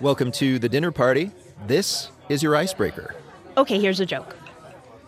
[0.00, 1.32] Welcome to the dinner party.
[1.66, 3.16] This is your icebreaker.
[3.56, 4.36] Okay, here's a joke.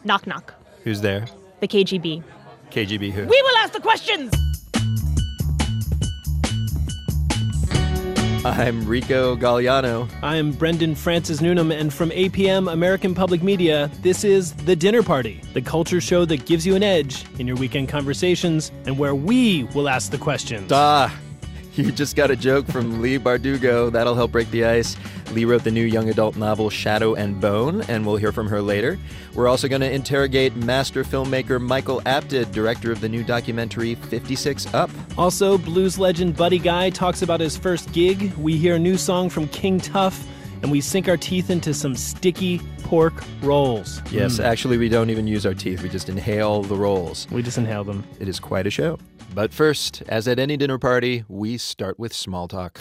[0.03, 0.53] Knock knock.
[0.83, 1.27] Who's there?
[1.61, 2.25] The KGB.
[2.73, 3.25] KGB who?
[3.27, 4.35] We will ask the questions.
[8.45, 10.11] I'm Rico Galliano.
[10.25, 15.41] I'm Brendan Francis Newnam, and from APM American Public Media, this is The Dinner Party,
[15.53, 19.65] the culture show that gives you an edge in your weekend conversations and where we
[19.73, 20.73] will ask the questions.
[20.73, 21.17] Ah,
[21.77, 23.93] you just got a joke from Leigh Bardugo.
[23.93, 24.97] That'll help break the ice.
[25.33, 28.61] Leigh wrote the new young adult novel Shadow and Bone, and we'll hear from her
[28.61, 28.99] later.
[29.35, 34.75] We're also going to interrogate master filmmaker Michael Apted, director of the new documentary 56
[34.75, 34.91] Up.
[35.17, 38.33] Also, blues legend Buddy Guy talks about his first gig.
[38.35, 40.27] We hear a new song from King Tuff,
[40.63, 44.03] and we sink our teeth into some sticky pork rolls.
[44.11, 44.43] Yes, hmm.
[44.43, 47.27] actually, we don't even use our teeth, we just inhale the rolls.
[47.31, 48.05] We just inhale them.
[48.19, 48.99] It is quite a show.
[49.35, 52.81] But first, as at any dinner party, we start with small talk.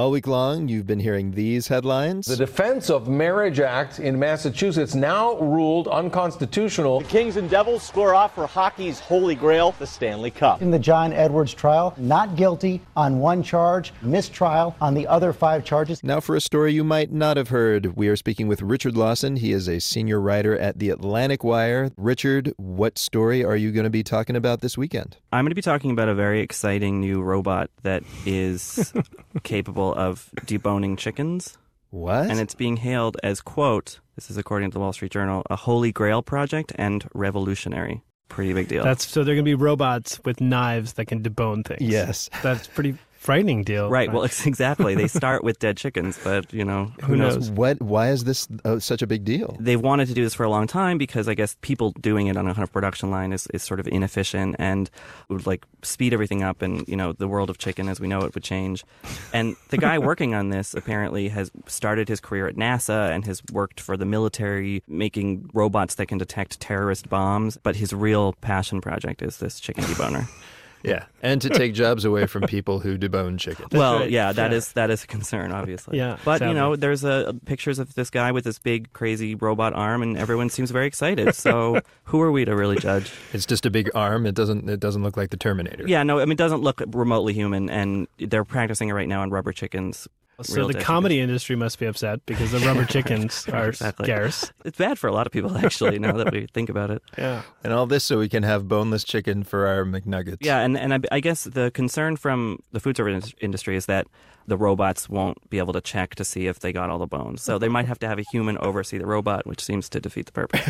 [0.00, 2.24] All week long, you've been hearing these headlines.
[2.24, 7.00] The Defense of Marriage Act in Massachusetts now ruled unconstitutional.
[7.00, 10.62] The Kings and Devils square off for hockey's holy grail, the Stanley Cup.
[10.62, 15.66] In the John Edwards trial, not guilty on one charge, mistrial on the other five
[15.66, 16.02] charges.
[16.02, 19.36] Now, for a story you might not have heard, we are speaking with Richard Lawson.
[19.36, 21.90] He is a senior writer at the Atlantic Wire.
[21.98, 25.18] Richard, what story are you going to be talking about this weekend?
[25.30, 28.94] I'm going to be talking about a very exciting new robot that is
[29.42, 31.58] capable of deboning chickens.
[31.90, 32.30] What?
[32.30, 35.56] And it's being hailed as, quote, this is according to the Wall Street Journal, a
[35.56, 38.02] holy grail project and revolutionary.
[38.28, 38.84] Pretty big deal.
[38.84, 41.80] That's so they're going to be robots with knives that can debone things.
[41.80, 42.30] Yes.
[42.42, 43.90] That's pretty frightening deal.
[43.90, 44.10] right.
[44.10, 44.94] Well, exactly.
[44.94, 47.50] They start with dead chickens, but, you know, who, Who knows?
[47.50, 47.80] What?
[47.82, 49.56] Why is this uh, such a big deal?
[49.60, 52.36] They've wanted to do this for a long time because I guess people doing it
[52.38, 54.90] on a kind of production line is, is sort of inefficient and
[55.28, 58.20] would like speed everything up and, you know, the world of chicken as we know
[58.22, 58.84] it would change.
[59.34, 63.42] And the guy working on this apparently has started his career at NASA and has
[63.52, 67.58] worked for the military making robots that can detect terrorist bombs.
[67.62, 70.26] But his real passion project is this chicken deboner.
[70.82, 73.68] Yeah, and to take jobs away from people who debone chickens.
[73.72, 74.10] well, right.
[74.10, 74.56] yeah, that Yeah.
[74.56, 75.98] is that is a concern, obviously.
[75.98, 76.48] Yeah, but sadly.
[76.48, 80.16] you know, there's a pictures of this guy with this big, crazy robot arm, and
[80.16, 81.34] everyone seems very excited.
[81.40, 83.10] So, who are we to really judge?
[83.32, 84.26] It's just a big arm.
[84.26, 84.68] It doesn't.
[84.68, 85.84] It doesn't look like the Terminator.
[85.86, 89.22] Yeah, no, I mean, it doesn't look remotely human, and they're practicing it right now
[89.22, 90.06] on rubber chickens.
[90.42, 94.06] So the dead comedy industry must be upset because the rubber chickens are Exactly.
[94.06, 94.52] scarce.
[94.64, 95.98] It's bad for a lot of people, actually.
[95.98, 97.02] now that we think about it.
[97.18, 97.42] Yeah.
[97.64, 100.38] And all this so we can have boneless chicken for our McNuggets.
[100.40, 104.06] Yeah, and and I, I guess the concern from the food service industry is that
[104.46, 107.40] the robots won't be able to check to see if they got all the bones.
[107.42, 110.26] So they might have to have a human oversee the robot, which seems to defeat
[110.26, 110.62] the purpose.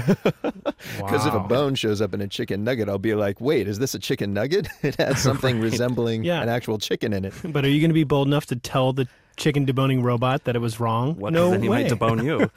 [0.97, 3.79] Because if a bone shows up in a chicken nugget, I'll be like, "Wait, is
[3.79, 4.69] this a chicken nugget?
[4.83, 6.43] It has something resembling Yeah.
[6.43, 8.93] an actual chicken in it." But are you going to be bold enough to tell
[8.93, 9.07] the
[9.41, 11.17] chicken deboning robot that it was wrong?
[11.17, 11.33] What?
[11.33, 11.83] no then he way.
[11.85, 12.51] might debone you.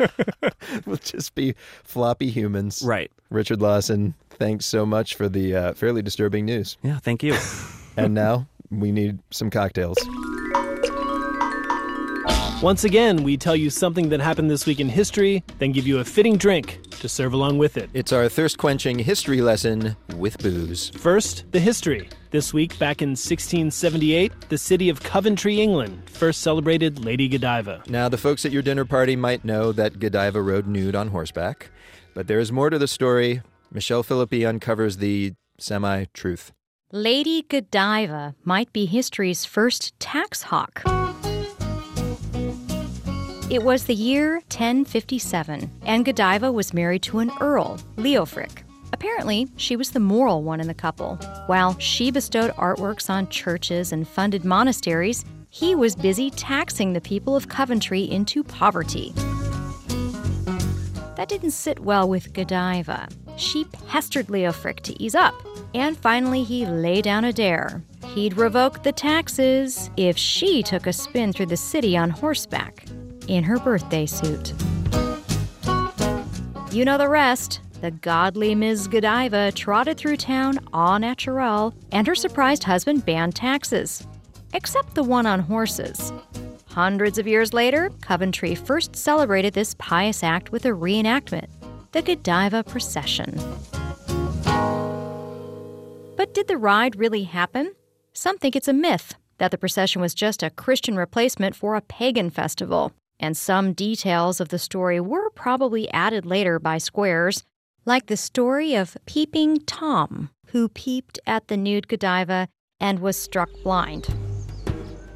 [0.85, 2.83] we'll just be floppy humans.
[2.85, 3.09] right.
[3.29, 6.77] Richard Lawson, thanks so much for the uh, fairly disturbing news.
[6.83, 6.99] Yeah.
[6.99, 7.35] Thank you.
[7.95, 9.99] And now we need some cocktails.
[12.63, 15.99] Once again, we tell you something that happened this week in history, then give you
[15.99, 17.87] a fitting drink to serve along with it.
[17.93, 20.89] It's our thirst quenching history lesson with booze.
[20.89, 22.09] First, the history.
[22.33, 27.83] This week, back in 1678, the city of Coventry, England, first celebrated Lady Godiva.
[27.87, 31.69] Now, the folks at your dinner party might know that Godiva rode nude on horseback,
[32.15, 33.43] but there is more to the story.
[33.71, 36.51] Michelle Philippi uncovers the semi truth.
[36.91, 40.81] Lady Godiva might be history's first tax hawk.
[43.51, 48.63] It was the year 1057, and Godiva was married to an earl, Leofric.
[48.93, 51.15] Apparently, she was the moral one in the couple.
[51.47, 57.35] While she bestowed artworks on churches and funded monasteries, he was busy taxing the people
[57.35, 59.11] of Coventry into poverty.
[61.15, 63.07] That didn't sit well with Godiva.
[63.35, 65.33] She pestered Leofric to ease up,
[65.73, 67.83] and finally he lay down a dare.
[68.13, 72.85] He'd revoke the taxes if she took a spin through the city on horseback
[73.27, 74.53] in her birthday suit.
[76.71, 77.59] You know the rest.
[77.83, 78.87] The godly Ms.
[78.87, 84.07] Godiva trotted through town au naturel, and her surprised husband banned taxes,
[84.53, 86.13] except the one on horses.
[86.67, 91.47] Hundreds of years later, Coventry first celebrated this pious act with a reenactment,
[91.91, 93.37] the Godiva Procession.
[96.15, 97.73] But did the ride really happen?
[98.13, 101.81] Some think it's a myth that the procession was just a Christian replacement for a
[101.81, 107.43] pagan festival, and some details of the story were probably added later by squares,
[107.85, 112.47] like the story of Peeping Tom, who peeped at the nude Godiva
[112.79, 114.05] and was struck blind.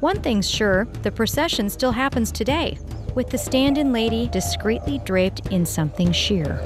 [0.00, 2.78] One thing's sure the procession still happens today,
[3.14, 6.60] with the stand in lady discreetly draped in something sheer.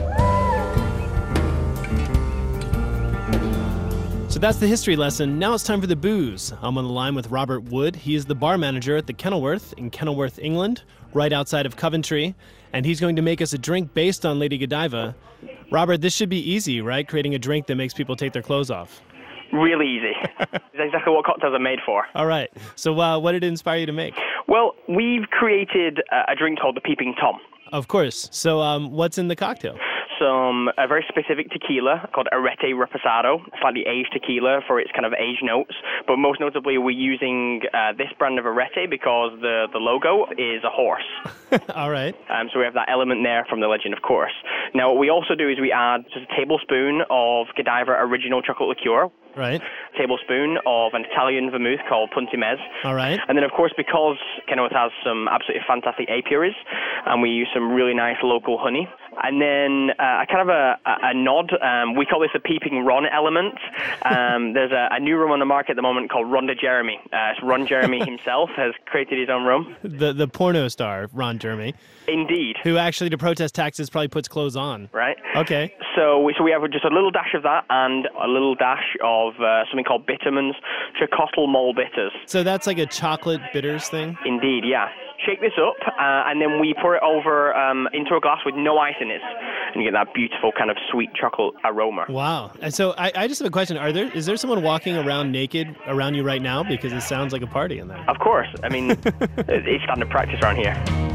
[4.29, 5.39] So that's the history lesson.
[5.39, 6.53] Now it's time for the booze.
[6.63, 7.95] I'm on the line with Robert Wood.
[7.95, 10.83] He is the bar manager at the Kenilworth in Kenilworth, England,
[11.13, 12.35] right outside of Coventry,
[12.73, 15.15] and he's going to make us a drink based on Lady Godiva.
[15.71, 17.07] Robert, this should be easy, right?
[17.07, 19.01] Creating a drink that makes people take their clothes off.
[19.53, 20.13] Really easy.
[20.75, 22.05] It's exactly what cocktails are made for.
[22.15, 22.51] All right.
[22.77, 24.15] So, uh, what did it inspire you to make?
[24.49, 27.39] Well, we've created a, a drink called the Peeping Tom.
[27.73, 28.29] Of course.
[28.33, 29.77] So, um, what's in the cocktail?
[30.23, 35.13] Some a very specific tequila called Arette Reposado, slightly aged tequila for its kind of
[35.15, 35.75] aged notes.
[36.07, 40.63] But most notably, we're using uh, this brand of Arette because the, the logo is
[40.63, 41.03] a horse.
[41.75, 42.15] All right.
[42.31, 44.33] Um, so we have that element there from the legend, of course.
[44.75, 48.69] Now, what we also do is we add just a tablespoon of Godiva original chocolate
[48.69, 49.61] liqueur, Right.
[49.97, 52.57] tablespoon of an Italian vermouth called Punti Mez.
[52.85, 53.19] All right.
[53.29, 54.17] And then, of course, because
[54.49, 56.55] Kenilworth has some absolutely fantastic apiaries,
[57.07, 58.89] and we use some really nice local honey.
[59.23, 61.53] And then uh, a kind of a, a, nod.
[61.61, 63.55] Um, we call this a peeping Ron element.
[64.05, 66.55] Um, there's a, a new rum on the market at the moment called Ron de
[66.55, 66.99] Jeremy.
[67.13, 69.77] Uh, Ron Jeremy himself has created his own rum.
[69.83, 71.75] The the porno star Ron Jeremy,
[72.09, 72.57] Indeed.
[72.63, 74.89] who actually to protest taxes probably puts clothes on.
[74.93, 75.17] Right.
[75.37, 75.75] Okay.
[75.97, 78.97] So we, so we have just a little dash of that and a little dash
[79.03, 80.55] of uh, something called Bittermens
[81.01, 82.13] Xocolatl Mole Bitters.
[82.27, 84.17] So that's like a chocolate bitters thing.
[84.25, 84.89] Indeed, yeah.
[85.27, 88.57] Shake this up, uh, and then we pour it over um, into a glass with
[88.57, 89.21] no ice in it,
[89.73, 92.07] and you get that beautiful kind of sweet chocolate aroma.
[92.09, 92.51] Wow.
[92.61, 93.77] And so I, I just have a question.
[93.77, 96.65] Are there is there someone walking around naked around you right now?
[96.65, 98.05] Because it sounds like a party in there.
[98.09, 101.12] Of course, I mean, it's standard practice around here.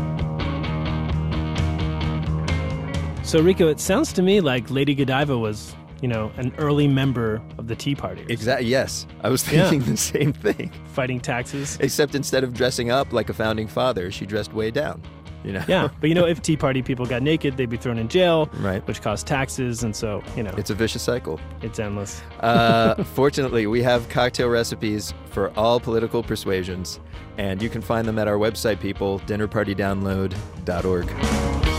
[3.27, 7.41] So Rico, it sounds to me like Lady Godiva was, you know, an early member
[7.57, 8.23] of the Tea Party.
[8.29, 8.69] Exactly.
[8.69, 9.69] Yes, I was Yeah.
[9.69, 10.71] thinking the same thing.
[10.93, 11.77] Fighting taxes.
[11.81, 15.01] Except instead of dressing up like a founding father, she dressed way down.
[15.43, 15.63] You know.
[15.67, 18.49] Yeah, but you know, if Tea Party people got naked, they'd be thrown in jail,
[18.61, 18.85] Right.
[18.87, 21.37] which cost taxes, and so you know, It's a vicious cycle.
[21.61, 22.21] it's endless.
[22.39, 27.01] Uh, fortunately, we have cocktail recipes for all political persuasions,
[27.37, 31.76] and you can find them at our website, people, dinnerpartydownload.org.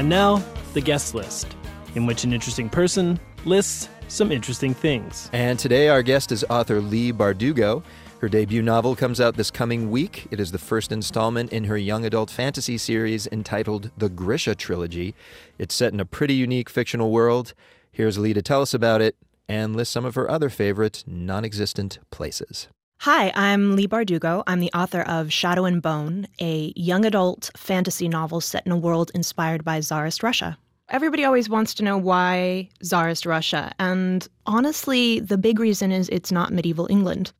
[0.00, 0.42] And now,
[0.72, 1.54] the guest list,
[1.94, 5.28] in which an interesting person lists some interesting things.
[5.34, 7.82] And today, our guest is author Leigh Bardugo.
[8.22, 10.26] Her debut novel comes out this coming week.
[10.30, 15.14] It is the first installment in her young adult fantasy series entitled The Grisha Trilogy.
[15.58, 17.52] It's set in a pretty unique fictional world.
[17.92, 19.16] Here's Leigh to tell us about it
[19.50, 22.68] and list some of her other favorite non existent places.
[23.04, 24.42] Hi, I'm Leigh Bardugo.
[24.46, 28.76] I'm the author of Shadow and Bone, a young adult fantasy novel set in a
[28.76, 30.58] world inspired by Tsarist Russia.
[30.90, 36.30] Everybody always wants to know why Tsarist Russia, and honestly, the big reason is it's
[36.30, 37.32] not medieval England.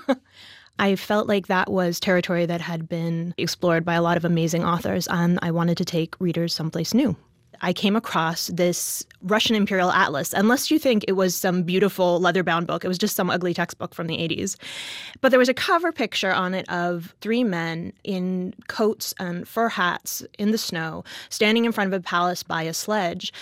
[0.78, 4.64] I felt like that was territory that had been explored by a lot of amazing
[4.64, 7.14] authors, and I wanted to take readers someplace new.
[7.60, 12.42] I came across this Russian Imperial Atlas, unless you think it was some beautiful leather
[12.42, 12.84] bound book.
[12.84, 14.56] It was just some ugly textbook from the 80s.
[15.20, 19.68] But there was a cover picture on it of three men in coats and fur
[19.68, 23.32] hats in the snow, standing in front of a palace by a sledge.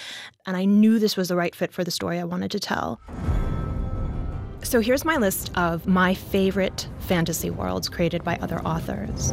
[0.46, 3.00] And I knew this was the right fit for the story I wanted to tell.
[4.62, 9.32] So here's my list of my favorite fantasy worlds created by other authors.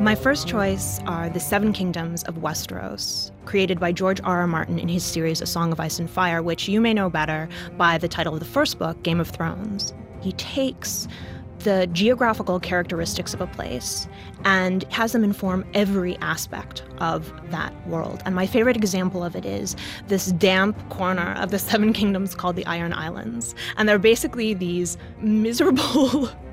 [0.00, 4.40] My first choice are the Seven Kingdoms of Westeros, created by George R.
[4.40, 4.46] R.
[4.46, 7.50] Martin in his series A Song of Ice and Fire, which you may know better
[7.76, 9.92] by the title of the first book, Game of Thrones.
[10.22, 11.06] He takes
[11.58, 14.08] the geographical characteristics of a place
[14.46, 18.22] and has them inform every aspect of that world.
[18.24, 19.76] And my favorite example of it is
[20.08, 23.54] this damp corner of the Seven Kingdoms called the Iron Islands.
[23.76, 26.30] And they're basically these miserable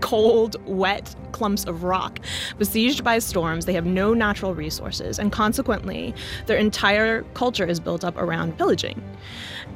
[0.00, 2.18] cold, wet clumps of rock.
[2.58, 6.14] Besieged by storms, they have no natural resources, and consequently,
[6.46, 9.02] their entire culture is built up around pillaging.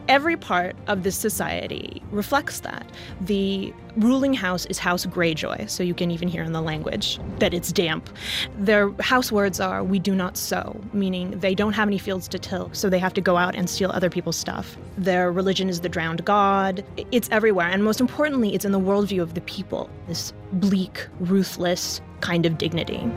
[0.09, 2.87] Every part of this society reflects that.
[3.21, 7.55] The ruling house is House Greyjoy, so you can even hear in the language that
[7.55, 8.11] it's damp.
[8.59, 12.39] Their house words are, We do not sow, meaning they don't have any fields to
[12.39, 14.77] till, so they have to go out and steal other people's stuff.
[14.99, 16.85] Their religion is the drowned god.
[17.13, 22.01] It's everywhere, and most importantly, it's in the worldview of the people this bleak, ruthless
[22.21, 23.09] kind of dignity.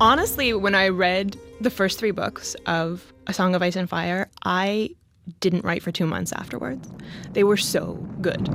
[0.00, 4.30] Honestly, when I read the first three books of A Song of Ice and Fire,
[4.42, 4.90] I
[5.40, 6.88] didn't write for two months afterwards.
[7.34, 8.48] They were so good.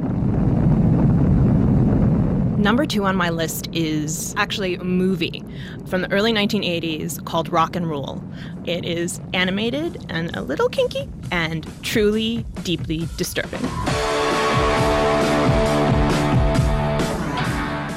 [2.57, 5.43] Number two on my list is actually a movie
[5.85, 8.23] from the early 1980s called Rock and Rule.
[8.65, 13.61] It is animated and a little kinky and truly deeply disturbing.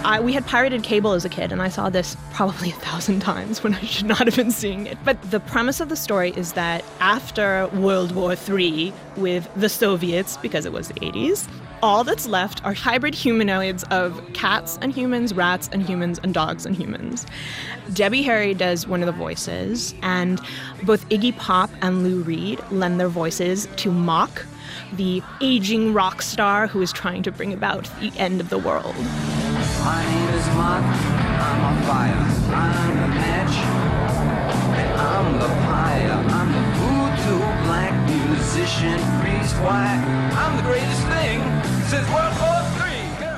[0.06, 3.20] I, we had pirated cable as a kid, and I saw this probably a thousand
[3.20, 4.96] times when I should not have been seeing it.
[5.04, 10.36] But the premise of the story is that after World War III, with the Soviets,
[10.36, 11.48] because it was the 80s,
[11.82, 16.64] all that's left are hybrid humanoids of cats and humans, rats and humans, and dogs
[16.64, 17.26] and humans.
[17.92, 20.40] Debbie Harry does one of the voices, and
[20.84, 24.46] both Iggy Pop and Lou Reed lend their voices to Mok,
[24.92, 28.94] the aging rock star who is trying to bring about the end of the world.
[29.86, 30.82] My name is Mok.
[30.82, 32.22] I'm on fire.
[32.52, 33.54] I'm the match.
[34.82, 36.18] And I'm the pyre.
[36.38, 38.98] I'm the voodoo black musician.
[39.20, 40.02] Freeze quiet.
[40.34, 41.38] I'm the greatest thing
[41.84, 42.56] since World War.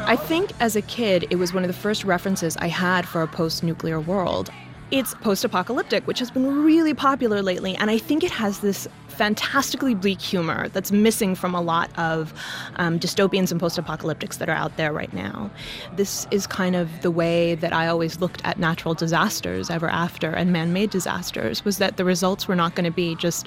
[0.07, 3.21] I think as a kid, it was one of the first references I had for
[3.21, 4.51] a post nuclear world.
[4.91, 8.89] It's post apocalyptic, which has been really popular lately, and I think it has this
[9.09, 12.33] fantastically bleak humor that's missing from a lot of
[12.77, 15.51] um, dystopians and post apocalyptics that are out there right now.
[15.97, 20.31] This is kind of the way that I always looked at natural disasters ever after
[20.31, 23.47] and man made disasters, was that the results were not going to be just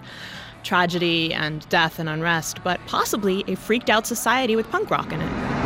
[0.61, 5.21] tragedy and death and unrest, but possibly a freaked out society with punk rock in
[5.21, 5.60] it.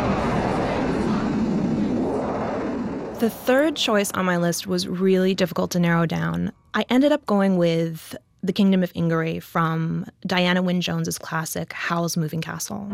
[3.18, 6.52] The third choice on my list was really difficult to narrow down.
[6.74, 12.18] I ended up going with The Kingdom of Ingary from Diana Wynne Jones's classic Howl's
[12.18, 12.86] Moving Castle.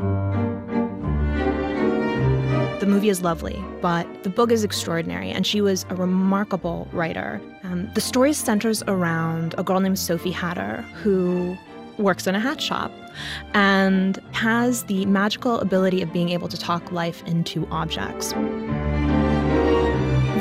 [2.78, 7.40] The movie is lovely, but the book is extraordinary, and she was a remarkable writer.
[7.64, 11.58] Um, the story centers around a girl named Sophie Hatter who
[11.98, 12.92] works in a hat shop
[13.54, 18.32] and has the magical ability of being able to talk life into objects.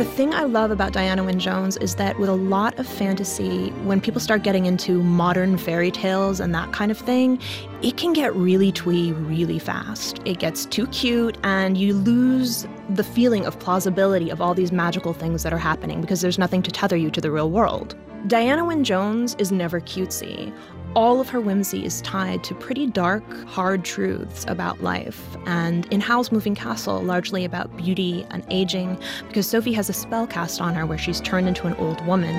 [0.01, 3.69] The thing I love about Diana Wynne Jones is that with a lot of fantasy,
[3.83, 7.39] when people start getting into modern fairy tales and that kind of thing,
[7.83, 10.19] it can get really twee really fast.
[10.25, 15.13] It gets too cute, and you lose the feeling of plausibility of all these magical
[15.13, 17.95] things that are happening because there's nothing to tether you to the real world.
[18.25, 20.51] Diana Wynne Jones is never cutesy
[20.95, 25.37] all of her whimsy is tied to pretty dark, hard truths about life.
[25.45, 30.27] And in Howl's Moving Castle, largely about beauty and aging, because Sophie has a spell
[30.27, 32.35] cast on her where she's turned into an old woman.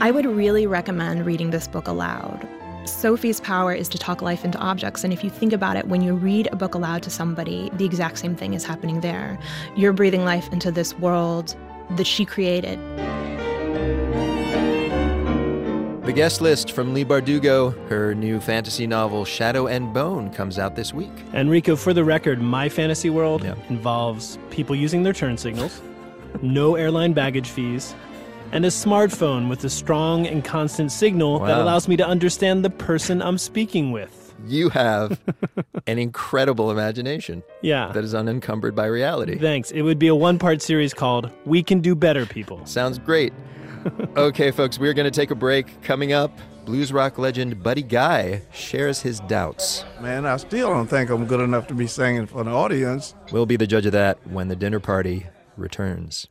[0.00, 2.48] I would really recommend reading this book aloud.
[2.84, 6.02] Sophie's power is to talk life into objects, and if you think about it, when
[6.02, 9.38] you read a book aloud to somebody, the exact same thing is happening there.
[9.74, 11.56] You're breathing life into this world
[11.96, 12.78] that she created.
[16.04, 20.76] The guest list from Leigh Bardugo, her new fantasy novel Shadow and Bone comes out
[20.76, 21.10] this week.
[21.32, 23.54] Enrico, for the record, my fantasy world yeah.
[23.70, 25.80] involves people using their turn signals,
[26.42, 27.94] no airline baggage fees,
[28.52, 31.46] and a smartphone with a strong and constant signal wow.
[31.46, 34.34] that allows me to understand the person I'm speaking with.
[34.46, 35.18] You have
[35.86, 37.42] an incredible imagination.
[37.62, 37.90] Yeah.
[37.92, 39.38] That is unencumbered by reality.
[39.38, 39.70] Thanks.
[39.70, 42.66] It would be a one part series called We Can Do Better People.
[42.66, 43.32] Sounds great
[44.16, 45.82] okay, folks, we're going to take a break.
[45.82, 49.84] Coming up, blues rock legend Buddy Guy shares his doubts.
[50.00, 53.14] Man, I still don't think I'm good enough to be singing for an audience.
[53.32, 55.26] We'll be the judge of that when the dinner party
[55.56, 56.28] returns.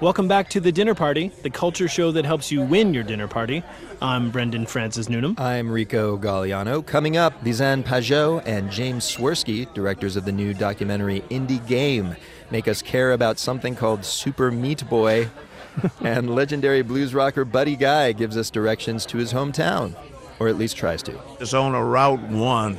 [0.00, 3.28] Welcome back to The Dinner Party, the culture show that helps you win your dinner
[3.28, 3.62] party.
[4.02, 5.36] I'm Brendan Francis Newnam.
[5.38, 6.84] I'm Rico Galliano.
[6.84, 12.16] Coming up, Lisanne Pajot and James Swirsky, directors of the new documentary Indie Game,
[12.54, 15.28] make us care about something called Super Meat Boy.
[16.02, 19.96] and legendary blues rocker Buddy Guy gives us directions to his hometown,
[20.38, 21.20] or at least tries to.
[21.40, 22.78] It's on a Route 1.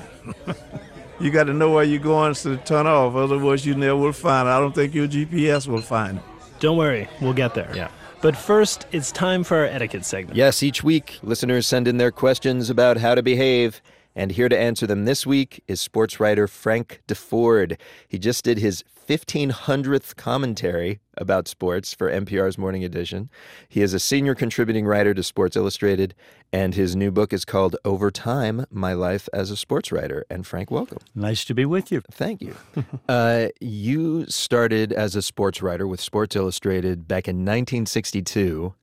[1.19, 4.47] you got to know where you're going to turn off, otherwise, you never will find
[4.47, 4.51] it.
[4.51, 6.23] I don't think your GPS will find it.
[6.61, 7.69] Don't worry, we'll get there.
[7.75, 7.89] Yeah.
[8.21, 10.37] But first, it's time for our etiquette segment.
[10.37, 13.81] Yes, each week, listeners send in their questions about how to behave.
[14.15, 17.77] And here to answer them this week is sports writer Frank Deford.
[18.07, 23.29] He just did his 1500th commentary about sports for NPR's Morning Edition.
[23.69, 26.15] He is a senior contributing writer to Sports Illustrated,
[26.51, 30.25] and his new book is called Over Time My Life as a Sports Writer.
[30.29, 30.99] And Frank, welcome.
[31.13, 32.01] Nice to be with you.
[32.11, 32.55] Thank you.
[33.09, 38.73] uh, you started as a sports writer with Sports Illustrated back in 1962.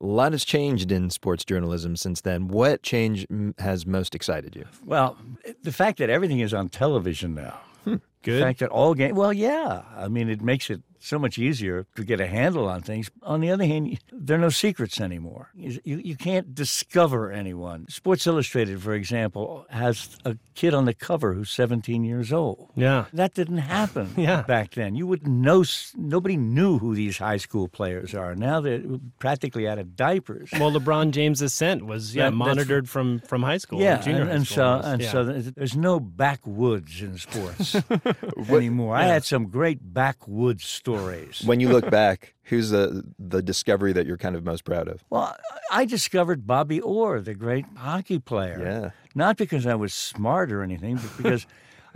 [0.00, 2.48] A lot has changed in sports journalism since then.
[2.48, 3.26] What change
[3.58, 4.66] has most excited you?
[4.84, 5.16] Well,
[5.62, 7.60] the fact that everything is on television now.
[7.84, 7.96] Hmm.
[8.22, 8.40] Good?
[8.40, 9.82] The fact that all game, well, yeah.
[9.96, 13.10] I mean, it makes it so much easier to get a handle on things.
[13.22, 15.50] On the other hand, there are no secrets anymore.
[15.54, 17.86] You, you, can't discover anyone.
[17.88, 22.70] Sports Illustrated, for example, has a kid on the cover who's 17 years old.
[22.74, 23.04] Yeah.
[23.12, 24.42] That didn't happen Yeah.
[24.42, 24.96] back then.
[24.96, 25.64] You wouldn't know,
[25.96, 28.34] nobody knew who these high school players are.
[28.34, 28.82] Now they're
[29.18, 30.50] practically out of diapers.
[30.58, 33.80] Well, LeBron James' ascent was yeah That- monitored from from high school.
[33.80, 35.12] Yeah, junior and, and so and Yeah.
[35.12, 37.76] so there's- there's no backwoods in sports
[38.48, 38.96] anymore.
[38.96, 40.95] I had some great backwoods stories.
[41.44, 45.04] When you look back, who's the the discovery that you're kind of most proud of?
[45.10, 45.36] Well,
[45.70, 48.60] I discovered Bobby Orr, the great hockey player.
[48.62, 48.90] Yeah.
[49.14, 51.46] Not because I was smart or anything, but because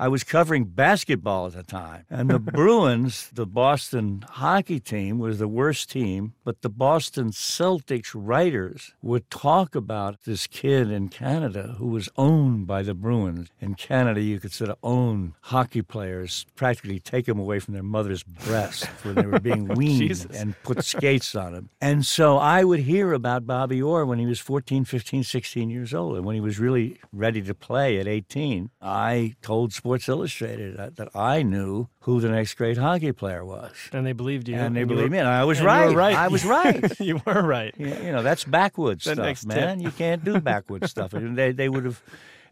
[0.00, 2.07] I was covering basketball at the time.
[2.09, 8.12] And the Bruins, the Boston hockey team, was the worst team, but the Boston Celtics
[8.14, 13.50] writers would talk about this kid in Canada who was owned by the Bruins.
[13.61, 17.83] In Canada, you could sort of own hockey players, practically take them away from their
[17.83, 20.35] mother's breast when they were being oh, weaned Jesus.
[20.35, 21.69] and put skates on them.
[21.78, 25.92] And so I would hear about Bobby Orr when he was 14, 15, 16 years
[25.92, 26.16] old.
[26.16, 30.76] And when he was really ready to play at 18, I told Sports What's illustrated
[30.76, 33.73] that, that I knew who the next great hockey player was.
[33.92, 34.54] and they believed you.
[34.54, 35.18] And they believed were- me.
[35.18, 36.14] And I was and you were right.
[36.14, 36.16] right.
[36.16, 37.00] I was right.
[37.09, 37.75] you were right.
[37.76, 39.49] You you know, that's backwoods stuff, tip.
[39.49, 39.80] man.
[39.80, 41.12] You can't do backwoods stuff.
[41.12, 42.00] And they, they would have,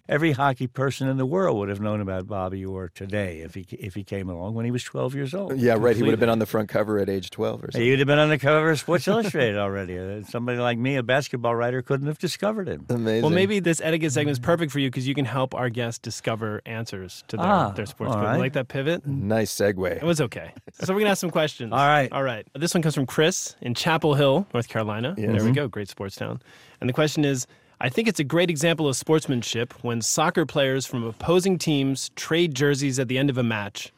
[0.08, 3.66] every hockey person in the world would have known about Bobby Orr today if he
[3.70, 5.58] if he came along when he was 12 years old.
[5.58, 5.94] Yeah, right.
[5.96, 7.82] He would have been on the front cover at age 12 or something.
[7.82, 9.98] He would have been on the cover of Sports Illustrated already.
[9.98, 12.86] Uh, Somebody like me, a basketball writer, couldn't have discovered him.
[12.88, 13.22] Amazing.
[13.22, 15.98] Well, maybe this etiquette segment is perfect for you because you can help our guests
[15.98, 18.28] discover answers to their, Ah, their sports all quiz.
[18.30, 18.38] right.
[18.38, 19.06] Like that pivot?
[19.06, 19.96] Nice segue.
[19.96, 20.52] It was okay.
[20.80, 21.72] So we're gonna ask some questions.
[21.72, 22.10] All right.
[22.12, 22.46] All right.
[22.54, 25.14] This one comes from Chris in Chapel Hill, North Carolina.
[25.16, 25.54] There we Mhm.
[25.54, 25.68] go.
[25.68, 26.40] Great sports town.
[26.80, 27.46] And the question is.
[27.80, 32.54] I think it's a great example of sportsmanship when soccer players from opposing teams trade
[32.54, 33.92] jerseys at the end of a match.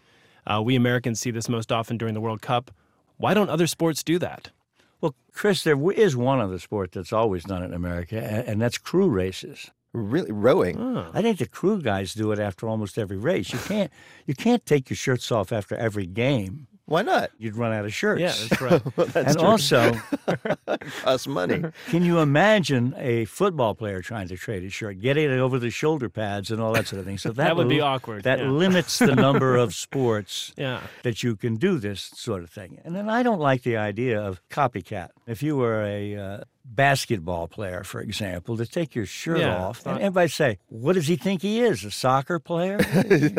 [0.46, 2.70] Uh, we Americans see this most often during the World Cup.
[3.16, 4.50] Why don't other sports do that?
[5.00, 8.76] Well, Chris, there w- is one other sport that's always done in America, and that's
[8.76, 9.70] crew races.
[9.92, 10.78] Really, rowing.
[10.78, 11.10] Oh.
[11.14, 13.52] I think the crew guys do it after almost every race.
[13.52, 13.90] You can't
[14.26, 16.68] you can't take your shirts off after every game.
[16.90, 17.30] Why not?
[17.38, 18.20] You'd run out of shirts.
[18.20, 18.96] Yeah, that's right.
[18.96, 19.46] Well, that's and true.
[19.48, 19.92] also,
[21.02, 21.62] costs money.
[21.88, 25.70] can you imagine a football player trying to trade his shirt, getting it over the
[25.70, 27.16] shoulder pads and all that sort of thing?
[27.16, 28.48] So that, That would be awkward, That yeah.
[28.48, 30.80] limits the number of sports Yeah.
[31.04, 32.80] that you can do this sort of thing.
[32.84, 35.10] And then I don't like the idea of copycat.
[35.28, 39.84] If you were a uh, basketball player, for example, to take your shirt Yeah, off,
[39.86, 41.84] and everybody say, "What does he think he is?
[41.84, 42.76] A soccer player?"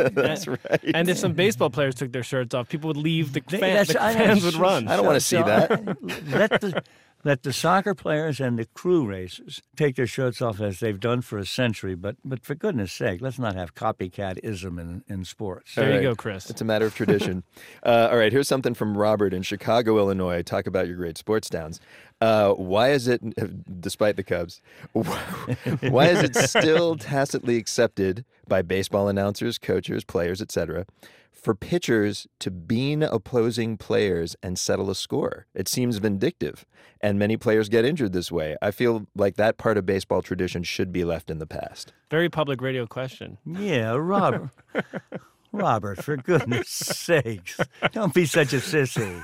[0.09, 0.59] That's right.
[0.93, 3.33] And if some baseball players took their shirts off, people would leave.
[3.33, 4.87] The, fan, that's- the I- fans would run.
[4.87, 5.69] I don't wanna see that.
[6.29, 6.83] let the
[7.23, 11.21] let the soccer players and the crew racers take their shirts off as they've done
[11.21, 11.95] for a century.
[11.95, 15.75] But but for goodness sake, let's not have copycatism in, in sports.
[15.75, 16.49] There All you go, Chris.
[16.49, 17.43] It's a matter of tradition.
[17.83, 20.41] uh, all right, here's something from Robert in Chicago, Illinois.
[20.41, 21.79] Talk about your great sports towns.
[22.19, 23.21] Uh, why is it,
[23.81, 24.61] despite the Cubs,
[24.93, 30.85] why is it still tacitly accepted by baseball announcers, coaches, players, etc.,
[31.31, 35.47] for pitchers to bean opposing players and settle a score?
[35.53, 36.65] It seems vindictive,
[37.01, 38.55] and many players get injured this way.
[38.61, 41.93] I feel like that part of baseball tradition should be left in the past.
[42.09, 43.37] Very public radio question.
[43.45, 44.49] Yeah, Robert.
[45.51, 47.59] Robert, for goodness sakes,
[47.91, 49.23] don't be such a sissy.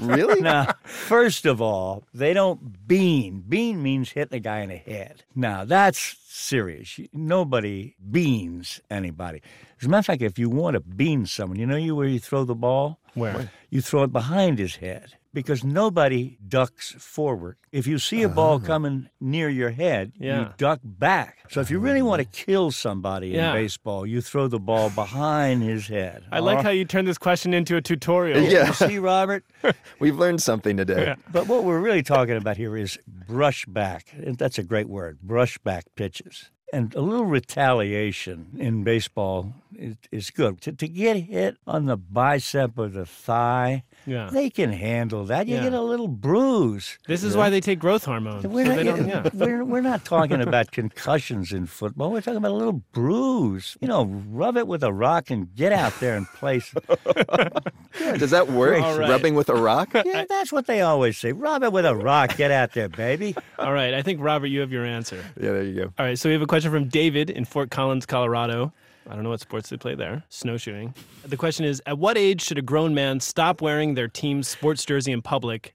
[0.00, 0.40] Really?
[0.48, 3.44] Now, first of all, they don't bean.
[3.48, 5.24] Bean means hitting a guy in the head.
[5.34, 6.98] Now, that's serious.
[7.12, 9.42] Nobody beans anybody.
[9.80, 12.06] As a matter of fact, if you want to bean someone, you know you where
[12.06, 13.00] you throw the ball?
[13.14, 13.50] Where?
[13.70, 17.56] You throw it behind his head because nobody ducks forward.
[17.70, 18.66] If you see a ball ah.
[18.66, 21.38] coming near your head, you duck back.
[21.48, 22.44] So if you really want to ah.
[22.44, 23.50] kill somebody Yeah.
[23.50, 26.24] in baseball, you throw the ball behind his head.
[26.32, 28.40] I like how you turned this question into a tutorial.
[28.42, 28.66] Yeah.
[28.66, 29.44] you see, Robert?
[30.00, 31.14] We've learned something today.
[31.30, 34.12] But what we're really talking about here is brush back.
[34.12, 36.50] And That's a great word, brush back pitches.
[36.72, 40.60] And a little retaliation in baseball is, is good.
[40.62, 44.30] To, to get hit on the bicep or the thigh, Yeah.
[44.32, 45.46] they can handle that.
[45.46, 45.64] You Yeah.
[45.64, 46.98] get a little bruise.
[47.06, 48.42] This is why they take growth hormone.
[48.50, 49.28] We're so not, they yeah.
[49.34, 52.10] we're, we're not talking about concussions in football.
[52.10, 53.76] We're talking about a little bruise.
[53.80, 56.60] You know, rub it with a rock and get out there and play.
[58.18, 58.80] Does that work?
[58.82, 59.10] All right.
[59.10, 59.94] Rubbing with a rock?
[60.08, 61.32] Yeah, that's what they always say.
[61.32, 62.36] Rub it with a rock.
[62.36, 63.34] Get out there, baby.
[63.58, 63.92] All right.
[63.92, 65.16] I think, Robert, you have your answer.
[65.38, 65.92] Yeah, there you go.
[65.98, 66.18] All right.
[66.18, 68.72] So we have a question from David in Fort Collins, Colorado.
[69.08, 70.24] I don't know what sports they play there.
[70.28, 70.94] Snowshoeing.
[71.24, 74.84] The question is At what age should a grown man stop wearing their team's sports
[74.84, 75.74] jersey in public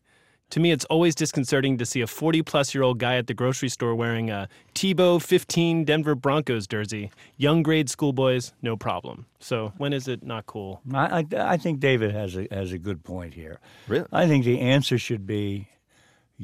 [0.51, 3.33] To me, it's always disconcerting to see a 40 plus year old guy at the
[3.33, 7.09] grocery store wearing a Tebow 15 Denver Broncos jersey.
[7.37, 9.25] Young grade schoolboys, no problem.
[9.39, 10.81] So when is it not cool?
[10.93, 13.59] I, I, I think David has a, has a good point here.
[13.87, 14.05] Really?
[14.11, 15.69] I think the answer should be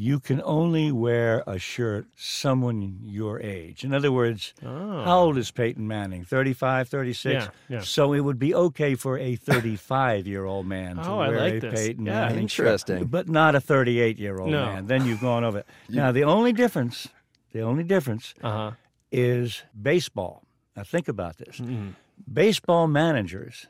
[0.01, 3.83] you can only wear a shirt someone your age.
[3.83, 6.23] In other words, how old is Peyton Manning?
[6.23, 7.33] 35, 36?
[7.33, 7.81] Yeah, yeah.
[7.81, 11.39] So it would be okay for a 35 year old man to Oh, I wear
[11.41, 11.73] like a this.
[11.87, 12.27] Peyton Yeah.
[12.29, 13.05] Manning shirt, Interesting.
[13.07, 14.65] but not a 38 year old No.
[14.67, 14.87] man.
[14.87, 15.67] Then you've gone over it.
[15.89, 17.09] Now, the only difference,
[17.51, 18.71] the only difference Uh huh.
[19.11, 20.43] is baseball.
[20.77, 21.57] Now, think about this.
[21.59, 21.89] Mm-hmm.
[22.31, 23.67] Baseball managers,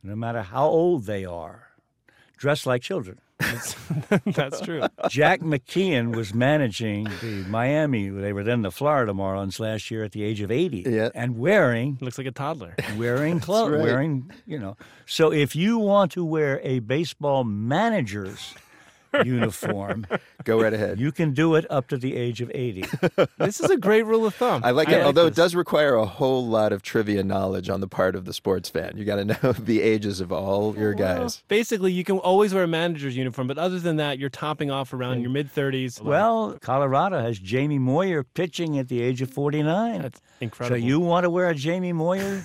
[0.00, 1.70] no matter how old they are,
[2.36, 3.18] dress like children.
[4.26, 4.82] That's true.
[5.08, 8.08] Jack McKeon was managing the Miami.
[8.08, 11.10] They were then the Florida Marlins last year at the age of 80, Yeah.
[11.14, 12.74] and wearing Looks like a toddler.
[12.96, 13.82] wearing clothes, right.
[13.82, 14.76] wearing you know.
[15.06, 18.54] So if you want to wear a baseball manager's
[19.24, 20.06] uniform,
[20.44, 20.98] Go right ahead.
[20.98, 22.84] you can do it up to the age of 80.
[23.38, 24.62] This is a great rule of thumb.
[24.64, 25.32] I like it, like although this.
[25.32, 28.68] it does require a whole lot of trivia knowledge on the part of the sports
[28.68, 28.96] fan.
[28.96, 31.42] You got to know the ages of all your guys.
[31.48, 34.92] Basically, you can always wear a manager's uniform, but other than that, you're topping off
[34.92, 36.00] around your mid 30s.
[36.00, 40.02] Well, Colorado has Jamie Moyer pitching at the age of 49.
[40.02, 40.80] That's incredible.
[40.80, 42.42] So you want to wear a Jamie Moyer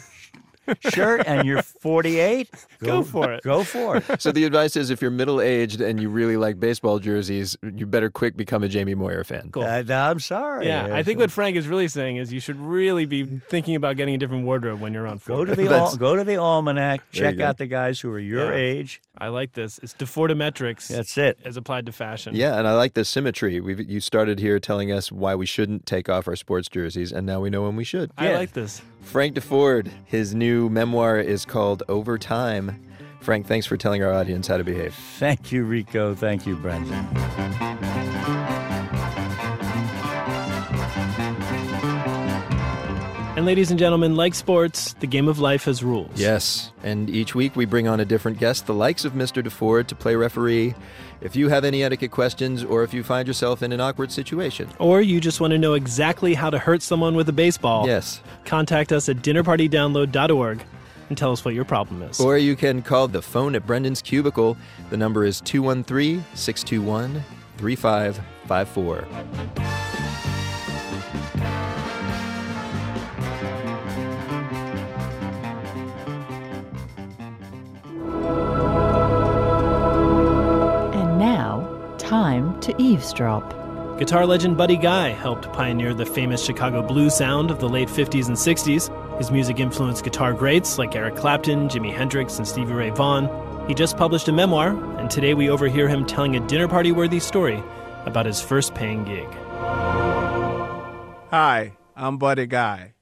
[0.89, 2.49] shirt and you're 48?
[2.80, 3.43] Go for it.
[3.43, 4.21] Go for it.
[4.21, 7.86] So the advice is if you're middle aged and you really like baseball jerseys, you
[7.86, 9.49] better quick become a Jamie Moyer fan.
[9.51, 9.63] Cool.
[9.63, 10.67] Uh, I'm sorry.
[10.67, 13.97] Yeah, I think what Frank is really saying is you should really be thinking about
[13.97, 17.01] getting a different wardrobe when you're on Go to the al- go to the almanac.
[17.12, 18.58] Check out the guys who are your Yeah.
[18.58, 19.01] age.
[19.17, 19.80] I like this.
[19.82, 21.39] It's Defordometrics That's it.
[21.43, 22.36] as applied to fashion.
[22.36, 23.60] Yeah, and I like the symmetry.
[23.60, 27.25] We you started here telling us why we shouldn't take off our sports jerseys, and
[27.25, 28.12] now we know when we should.
[28.17, 28.38] I Yeah.
[28.38, 28.82] like this.
[29.08, 32.84] Frank Deford, his new memoir is called Over Time.
[33.22, 34.93] Frank, thanks for telling our audience how to behave.
[35.17, 36.13] Thank you, Rico.
[36.13, 37.96] Thank you, Brendan.
[43.38, 46.10] And ladies and gentlemen, like sports, the game of life has rules.
[46.15, 49.43] Yes, and each week we bring on a different guest, the likes of Mr.
[49.43, 50.73] Deford, to play referee.
[51.21, 54.67] If you have any etiquette questions or if you find yourself in an awkward situation,
[54.80, 57.86] Or you just want to know exactly how to hurt someone with a baseball.
[57.86, 58.21] yes.
[58.45, 60.63] Contact us at dinnerpartydownload.org
[61.10, 62.19] and tell us what your problem is.
[62.19, 64.58] Or you can call the phone at Brendan's Cubicle.
[64.89, 67.23] The number is 213 621
[67.58, 69.87] 3554.
[82.58, 83.54] Time to eavesdrop.
[84.00, 88.28] Guitar legend Buddy Guy helped pioneer the famous Chicago blues sound of the late 50s
[88.28, 89.17] and 60s.
[89.17, 93.28] His music influenced guitar greats like Eric Clapton, Jimi Hendrix, and Stevie Ray Vaughan.
[93.67, 97.20] He just published a memoir, and today we overhear him telling a dinner party worthy
[97.20, 97.63] story
[98.06, 99.28] about his first paying gig.
[101.32, 102.93] Hi, I'm Buddy Guy.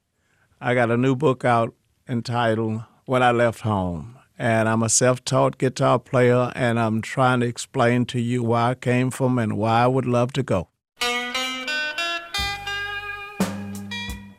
[0.61, 1.75] I got a new book out
[2.07, 4.14] entitled When I Left Home.
[4.37, 8.61] And I'm a self taught guitar player, and I'm trying to explain to you where
[8.61, 10.67] I came from and why I would love to go.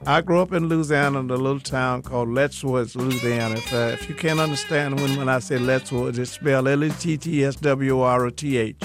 [0.08, 3.56] I grew up in Louisiana in a little town called Lettsworth, Louisiana.
[3.56, 6.90] If, uh, if you can't understand when, when I say Lettsworth, it's spelled L E
[6.90, 8.82] T T S W R O T H.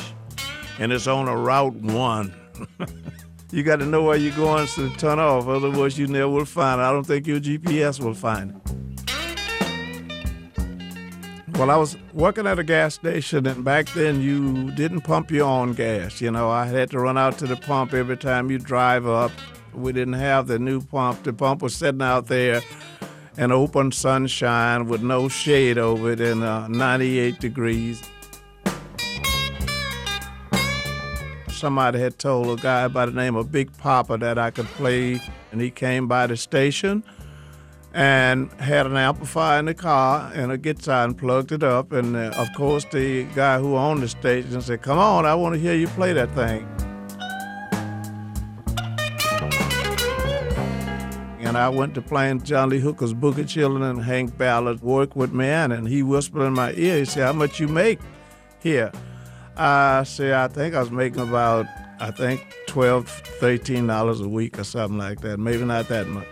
[0.80, 2.34] And it's on a Route 1.
[3.54, 6.80] You got to know where you're going to turn off, otherwise you never will find
[6.80, 6.86] it.
[6.86, 8.91] I don't think your GPS will find it.
[11.62, 15.46] Well, I was working at a gas station, and back then you didn't pump your
[15.46, 16.20] own gas.
[16.20, 19.32] You know, I had to run out to the pump every time you drive up.
[19.72, 21.22] We didn't have the new pump.
[21.22, 22.64] The pump was sitting out there
[23.38, 28.02] in open sunshine with no shade over it and uh, 98 degrees.
[31.50, 35.22] somebody had told a guy by the name of Big Papa that I could play,
[35.52, 37.04] and he came by the station
[37.94, 41.92] and had an amplifier in the car and a guitar and plugged it up.
[41.92, 45.56] And uh, of course, the guy who owned the station said, Come on, I want
[45.56, 46.68] to hear you play that thing.
[51.40, 55.34] And I went to playing John Lee Hooker's Boogie Children and Hank Ballard work with
[55.34, 58.00] me, and he whispered in my ear, he said, How much you make
[58.60, 58.92] here?
[59.58, 61.66] I said, I think I was making about
[62.00, 65.38] I think twelve, thirteen dollars a week or something like that.
[65.38, 66.26] Maybe not that much.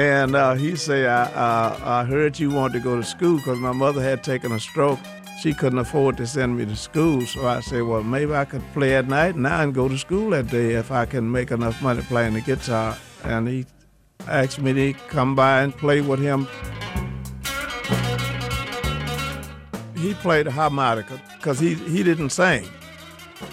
[0.00, 3.58] And uh, he said, I uh, I heard you wanted to go to school because
[3.58, 4.98] my mother had taken a stroke.
[5.42, 8.62] She couldn't afford to send me to school, so I said, well, maybe I could
[8.72, 11.82] play at night now and go to school that day if I can make enough
[11.82, 12.96] money playing the guitar.
[13.24, 13.66] And he
[14.26, 16.48] asked me to come by and play with him.
[19.98, 22.66] He played the harmonica because he, he didn't sing.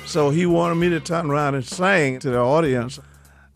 [0.05, 3.01] So he wanted me to turn around and sing to the audience.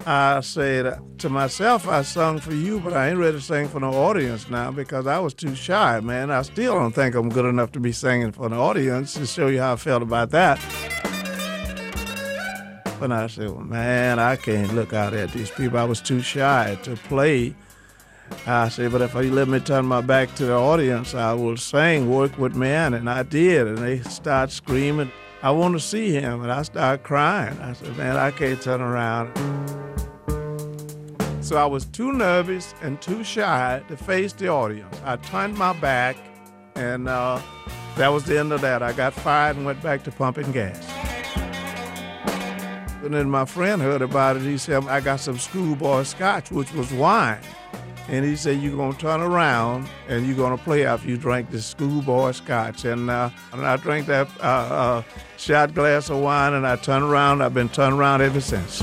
[0.06, 3.80] I said to myself, I sung for you, but I ain't ready to sing for
[3.80, 6.32] no audience now because I was too shy, man.
[6.32, 9.48] I still don't think I'm good enough to be singing for an audience to show
[9.48, 10.60] you how I felt about that.
[13.02, 15.78] And I said, well, man, I can't look out at these people.
[15.78, 17.56] I was too shy to play.
[18.48, 21.58] I said, but if you let me turn my back to the audience, I will
[21.58, 22.94] sing, work with man.
[22.94, 23.68] And I did.
[23.68, 25.12] And they start screaming,
[25.44, 26.42] I want to see him.
[26.42, 27.58] And I start crying.
[27.60, 29.32] I said, man, I can't turn around.
[31.52, 35.02] So I was too nervous and too shy to face the audience.
[35.04, 36.16] I turned my back,
[36.76, 37.42] and uh,
[37.98, 38.82] that was the end of that.
[38.82, 40.82] I got fired and went back to pumping gas.
[43.04, 44.44] And then my friend heard about it.
[44.44, 47.42] He said, I got some schoolboy scotch, which was wine.
[48.08, 51.18] And he said, You're going to turn around and you're going to play after you
[51.18, 52.86] drink this schoolboy scotch.
[52.86, 55.04] And, uh, and I drank that uh, uh,
[55.36, 57.42] shot glass of wine and I turned around.
[57.42, 58.82] I've been turned around ever since.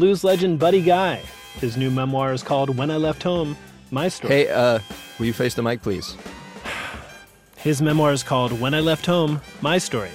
[0.00, 1.20] Blues legend Buddy Guy.
[1.60, 3.54] His new memoir is called When I Left Home
[3.90, 4.32] My Story.
[4.32, 4.78] Hey, uh,
[5.18, 6.16] will you face the mic, please?
[7.58, 10.10] His memoir is called When I Left Home My Story.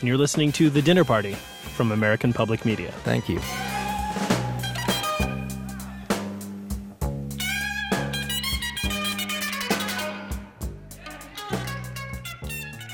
[0.00, 1.34] And you're listening to The Dinner Party
[1.76, 2.90] from American Public Media.
[3.04, 3.38] Thank you.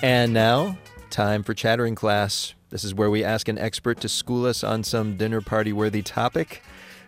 [0.02, 0.76] And now,
[1.08, 2.55] time for chattering class.
[2.76, 6.02] This is where we ask an expert to school us on some dinner party worthy
[6.02, 6.62] topic.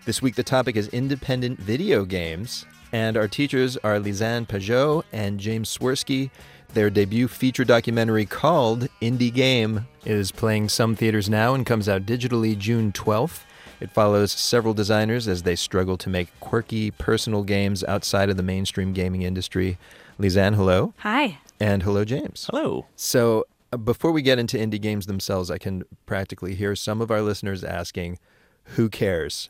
[0.06, 5.38] This week, the topic is independent video games, and our teachers are Lisanne Pajot and
[5.38, 6.30] James Swirsky.
[6.72, 12.06] Their debut feature documentary called Indie Game is playing some theaters now and comes out
[12.06, 13.42] digitally June 12th.
[13.78, 18.42] It follows several designers as they struggle to make quirky, personal games outside of the
[18.42, 19.76] mainstream gaming industry.
[20.18, 20.94] Lisanne, hello.
[21.00, 21.40] Hi.
[21.60, 22.46] And hello, James.
[22.50, 22.86] Hello.
[22.96, 23.44] So,
[23.84, 27.62] before we get into indie games themselves, I can practically hear some of our listeners
[27.64, 28.18] asking,
[28.76, 29.48] who cares?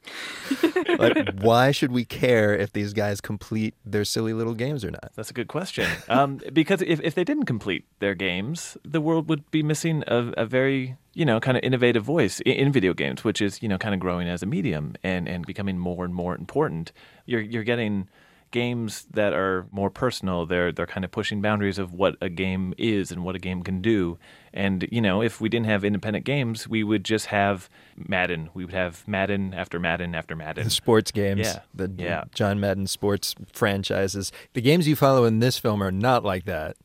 [0.99, 5.11] like, why should we care if these guys complete their silly little games or not?
[5.17, 5.89] That's a good question.
[6.09, 10.33] Um, because if, if they didn't complete their games, the world would be missing a,
[10.37, 13.69] a very, you know, kind of innovative voice in, in video games, which is, you
[13.69, 16.93] know, kind of growing as a medium and, and becoming more and more important.
[17.27, 18.09] You're, you're getting
[18.51, 20.47] games that are more personal.
[20.47, 23.63] They're they're kind of pushing boundaries of what a game is and what a game
[23.63, 24.19] can do.
[24.53, 28.51] And you know, if we didn't have independent games, we would just have Madden.
[28.55, 30.65] We would have Madden after Madden after Madden.
[30.65, 31.61] The sports games, Yeah.
[31.75, 32.25] the Yeah.
[32.35, 34.33] John Madden sports franchises.
[34.55, 36.77] The games you follow in this film are not like that.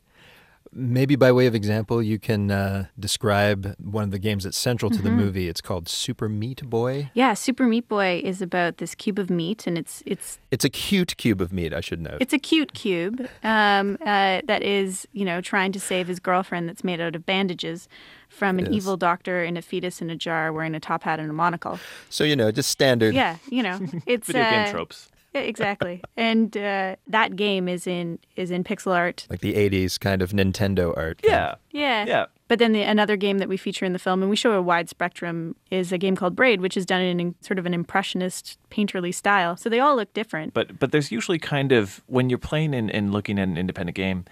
[0.76, 4.90] Maybe by way of example, you can uh, describe one of the games that's central
[4.90, 5.16] to the Mhm.
[5.16, 5.48] movie.
[5.48, 7.10] It's called Super Meat Boy.
[7.14, 10.68] Yeah, Super Meat Boy is about this cube of meat, and it's it's It's a
[10.68, 12.18] cute cube of meat, I should note.
[12.20, 16.68] it's a cute cube um, uh, that is you know trying to save his girlfriend
[16.68, 17.88] that's made out of bandages
[18.28, 18.76] from an It is.
[18.78, 21.78] evil doctor in a fetus in a jar wearing a top hat and a monocle.
[22.10, 23.14] so, you know, just standard.
[23.14, 25.08] Yeah, you know, it's Video game uh, tropes.
[25.34, 26.02] Yeah, exactly.
[26.16, 29.26] and uh, that game is in is in pixel art.
[29.28, 31.20] Like the 80s kind of Nintendo art.
[31.24, 31.56] Yeah.
[31.70, 32.04] Yeah.
[32.06, 32.26] Yeah.
[32.46, 34.60] But then the, another game that we feature in the film, and we show a
[34.60, 37.72] wide spectrum, is a game called Braid, which is done in an, sort of an
[37.72, 39.56] impressionist, painterly style.
[39.56, 40.52] So they all look different.
[40.54, 43.96] But but there's usually kind of when you're playing and, and looking at an independent
[43.96, 44.26] game,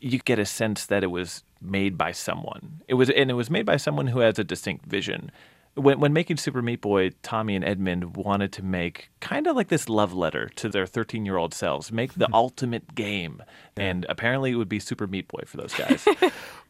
[0.00, 2.80] you get a sense that it was made by someone.
[2.88, 5.30] It was and it was made by someone who has a distinct vision.
[5.78, 9.68] When when making Super Meat Boy, Tommy and Edmund wanted to make kind of like
[9.68, 13.42] this love letter to their 13 year old selves, make the ultimate game,
[13.76, 16.04] and apparently it would be Super Meat Boy for those guys.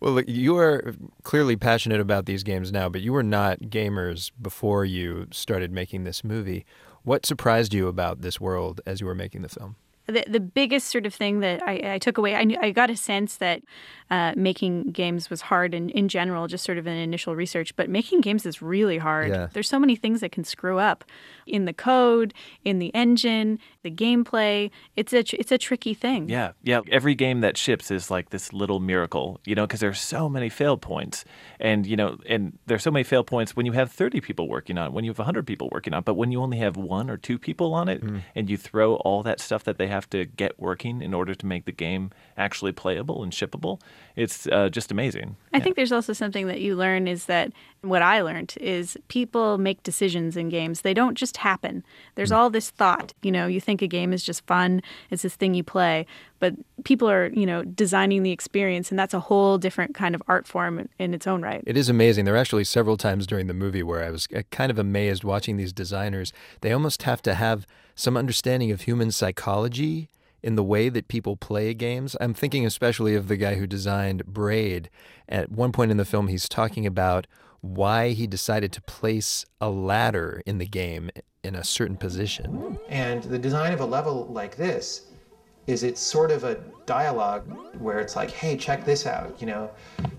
[0.01, 4.31] Well, look, you are clearly passionate about these games now, but you were not gamers
[4.41, 6.65] before you started making this movie.
[7.03, 9.77] What surprised you about this world as you were making the film?
[10.09, 12.89] The, the biggest sort of thing that I, I took away, I, knew, I got
[12.91, 13.63] a sense that
[14.11, 17.91] uh, making games was hard in, in general, just sort of an initial research, but
[17.91, 19.29] making games is really hard.
[19.29, 19.49] Yeah.
[19.53, 21.05] There's so many things that can screw up
[21.49, 22.35] in the code,
[22.65, 24.71] in the engine, the gameplay.
[24.97, 26.29] It's a, tr- it's a tricky thing.
[26.29, 26.81] Yeah, yeah.
[26.91, 30.49] Every game that ships is like this little miracle, you know, because there's so many
[30.49, 31.25] fail points,
[31.59, 34.79] and you know, and there's so many fail points when you have 30 people working
[34.79, 36.77] on it, when you have 100 people working on it, but when you only have
[36.77, 38.03] one or two people on it,
[38.35, 41.47] and you throw all that stuff that they have to get working in order to
[41.47, 43.81] make the game actually playable and shippable,
[44.17, 45.37] it's uh, just amazing.
[45.53, 49.59] I think there's also something that you learn is that what I learned is people
[49.59, 50.83] make decisions in games.
[50.83, 51.85] They don't just happen.
[52.15, 53.13] There's all this thought.
[53.23, 56.07] You know, you think a game is just fun, it's this thing you play,
[56.39, 60.23] but people are, you know, designing the experience, and that's a whole different kind of
[60.29, 61.63] art form in- in its own right.
[61.67, 62.25] It is amazing.
[62.25, 65.25] There are actually several times during the movie where I was uh, kind of amazed
[65.25, 66.33] watching these designers.
[66.61, 70.09] They almost have to have some understanding of human psychology
[70.43, 72.17] in the way that people play games.
[72.21, 74.89] I'm thinking especially of the guy who designed Braid.
[75.29, 77.27] At one point in the film, he's talking about
[77.61, 81.11] why he decided to place a ladder in the game
[81.43, 82.79] in a certain position.
[82.89, 85.07] And the design of a level like this
[85.67, 87.45] is it's sort of a dialogue
[87.79, 89.37] where it's like, hey, check this out.
[89.39, 89.71] You know,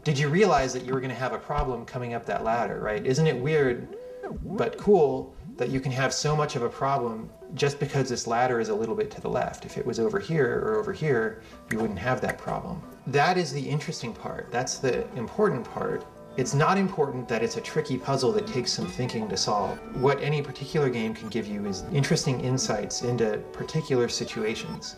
[0.04, 2.80] did you realize that you were going to have a problem coming up that ladder,
[2.80, 3.06] right?
[3.06, 3.98] Isn't it weird
[4.44, 8.60] but cool that you can have so much of a problem just because this ladder
[8.60, 9.66] is a little bit to the left?
[9.66, 12.82] If it was over here or over here, you wouldn't have that problem.
[13.08, 14.52] That is the interesting part.
[14.52, 16.06] That's the important part.
[16.40, 19.78] It's not important that it's a tricky puzzle that takes some thinking to solve.
[19.98, 24.96] What any particular game can give you is interesting insights into particular situations.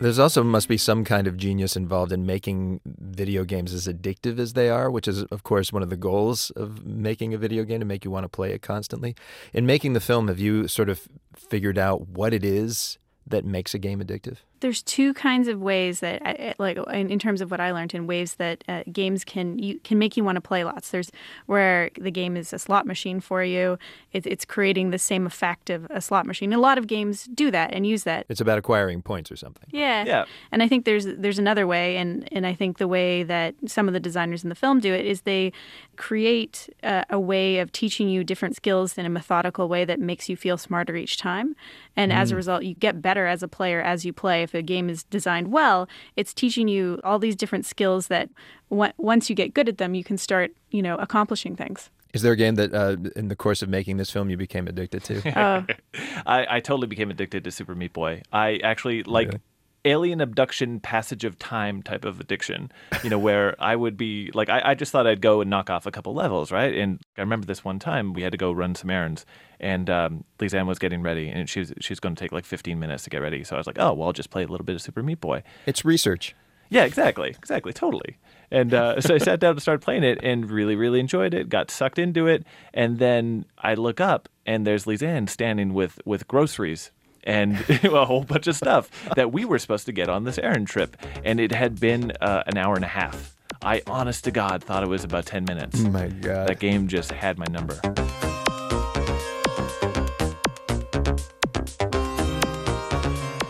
[0.00, 4.40] There's also must be some kind of genius involved in making video games as addictive
[4.40, 7.62] as they are, which is, of course, one of the goals of making a video
[7.62, 9.14] game to make you want to play it constantly.
[9.52, 13.72] In making the film, have you sort of figured out what it is that makes
[13.72, 14.38] a game addictive?
[14.62, 17.92] There's two kinds of ways that I- like in, in terms of what I learned
[17.94, 20.90] in ways that uh, games can you can make you want to play lots.
[20.90, 21.10] There's
[21.46, 23.78] where the game is a slot machine for you.
[24.12, 26.52] It, it's creating the same effect of a slot machine.
[26.54, 28.24] A lot of games do that and use that.
[28.30, 29.68] It's about acquiring points or something.
[29.70, 30.04] Yeah.
[30.06, 30.24] Yeah.
[30.50, 33.86] And I think there's there's another way, and and I think the way that some
[33.88, 35.52] of the designers in the film do it is they
[35.96, 40.28] create a, a way of teaching you different skills in a methodical way that makes
[40.28, 41.54] you feel smarter each time.
[41.96, 42.36] And as a Mm.
[42.38, 44.46] result, you get better as a player as you play.
[44.52, 48.28] If a game is designed well, it's teaching you all these different skills that
[48.70, 51.90] on- once you get good at them, you can start, you know, accomplishing things.
[52.12, 54.68] Is there a game that, uh, in the course of making this film, you became
[54.68, 55.40] addicted to?
[55.40, 55.64] Oh.
[56.26, 58.20] I, I totally became addicted to Super Meat Boy.
[58.30, 59.40] I actually like
[59.84, 62.70] alien abduction, passage of time type of addiction.
[63.02, 65.70] You know, where I would be like, I, I just thought I'd go and knock
[65.70, 66.74] off a couple levels, right?
[66.74, 69.26] And I remember this one time we had to go run some errands,
[69.60, 72.78] and um, was getting ready, and she was she was going to take like 15
[72.78, 73.44] minutes to get ready.
[73.44, 75.20] So I was like, oh, well, I'll just play a little bit of Super Meat
[75.20, 75.42] Boy.
[75.66, 76.34] It's research.
[76.68, 78.16] Yeah, exactly, exactly, totally.
[78.50, 81.50] And uh, so I sat down to start playing it and really, really enjoyed it.
[81.50, 86.26] Got sucked into it, and then I look up and there's Lisanne standing with with
[86.26, 86.90] groceries
[87.24, 90.68] and a whole bunch of stuff that we were supposed to get on this errand
[90.68, 93.34] trip, and it had been uh, an hour and a half.
[93.64, 95.80] I, honest to God, thought it was about ten minutes.
[95.84, 96.48] Oh my God.
[96.48, 97.78] That game just had my number.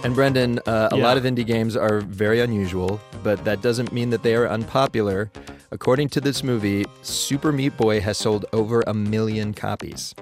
[0.04, 1.02] And Brendan, uh, a Yeah.
[1.04, 5.30] lot of indie games are very unusual, but that doesn't mean that they are unpopular.
[5.72, 10.14] According to this movie, Super Meat Boy has sold over a million copies.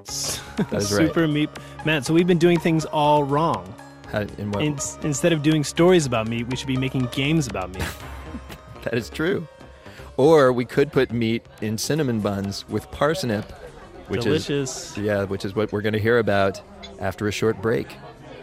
[0.56, 1.08] That is right.
[1.08, 1.50] Super meat.
[1.84, 3.74] Man, so we've been doing things all wrong.
[4.12, 4.62] How, in what?
[4.62, 7.82] In, instead of doing stories about meat, we should be making games about meat.
[8.84, 9.48] that is true.
[10.16, 13.50] Or we could put meat in cinnamon buns with parsnip,
[14.06, 14.96] which Delicious.
[14.96, 16.62] is yeah, which is what we're going to hear about
[17.00, 17.96] after a short break.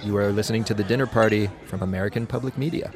[0.04, 2.92] You are listening to the Dinner Party from American Public Media.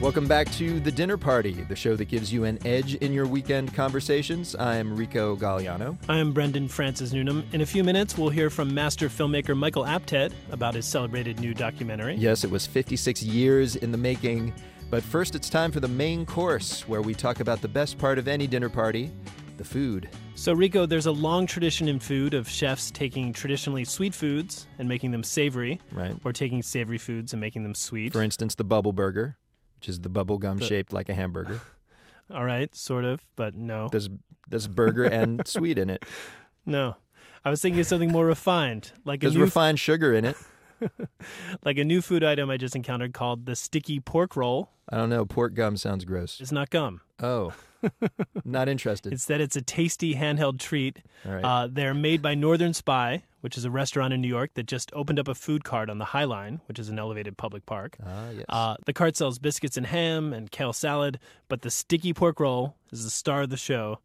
[0.00, 3.26] Welcome back to The Dinner Party, the show that gives you an edge in your
[3.26, 4.56] weekend conversations.
[4.56, 5.98] I'm Rico Galliano.
[6.08, 7.44] I am Brendan Francis Newnam.
[7.52, 11.52] In a few minutes, we'll hear from master filmmaker Michael Apted about his celebrated new
[11.52, 12.14] documentary.
[12.14, 14.54] Yes, it was 56 years in the making.
[14.88, 18.18] But first, it's time for the main course, where we talk about the best part
[18.18, 19.12] of any dinner party
[19.58, 20.08] the food.
[20.34, 24.88] So, Rico, there's a long tradition in food of chefs taking traditionally sweet foods and
[24.88, 26.16] making them savory, right?
[26.24, 28.14] Or taking savory foods and making them sweet.
[28.14, 29.36] For instance, the bubble burger,
[29.80, 31.62] which is the bubble gum The- shaped like a hamburger.
[32.30, 33.88] All right, sort of, but no.
[33.88, 34.10] There's,
[34.46, 36.04] there's burger and sweet in it.
[36.66, 36.96] No,
[37.46, 40.36] I was thinking of something more refined, like There's a new refined sugar in it.
[41.64, 44.68] like a new food item I just encountered called the sticky pork roll.
[44.90, 45.24] I don't know.
[45.24, 46.40] Pork gum sounds gross.
[46.40, 47.00] It's not gum.
[47.22, 47.54] Oh,
[48.44, 49.12] not interested.
[49.12, 50.98] Instead, it's a tasty handheld treat.
[51.26, 51.44] All right.
[51.44, 54.90] Uh, they're made by Northern Spy, which is a restaurant in New York that just
[54.92, 57.96] opened up a food cart on the High Line, which is an elevated public park.
[58.04, 58.44] Ah, yes.
[58.48, 62.74] Uh, the cart sells biscuits and ham and kale salad, but the sticky pork roll
[62.92, 63.98] is the star of the show.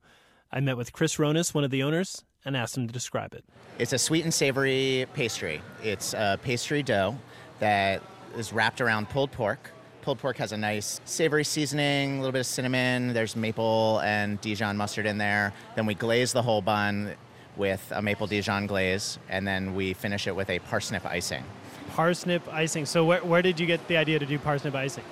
[0.52, 3.44] I met with Chris Ronis, one of the owners, and asked him to describe it.
[3.78, 5.62] It's a sweet and savory pastry.
[5.84, 7.18] It's a pastry dough
[7.60, 8.02] that
[8.38, 9.72] is wrapped around pulled pork.
[10.02, 13.14] Pulled pork has a nice savory seasoning, a little bit of cinnamon.
[13.14, 15.52] There's maple and Dijon mustard in there.
[15.76, 17.16] Then we glaze the whole bun
[17.58, 21.44] with a maple Dijon glaze, and then we finish it with a parsnip icing.
[21.92, 22.86] Parsnip icing.
[22.86, 25.04] So, where, where did you get the idea to do parsnip icing?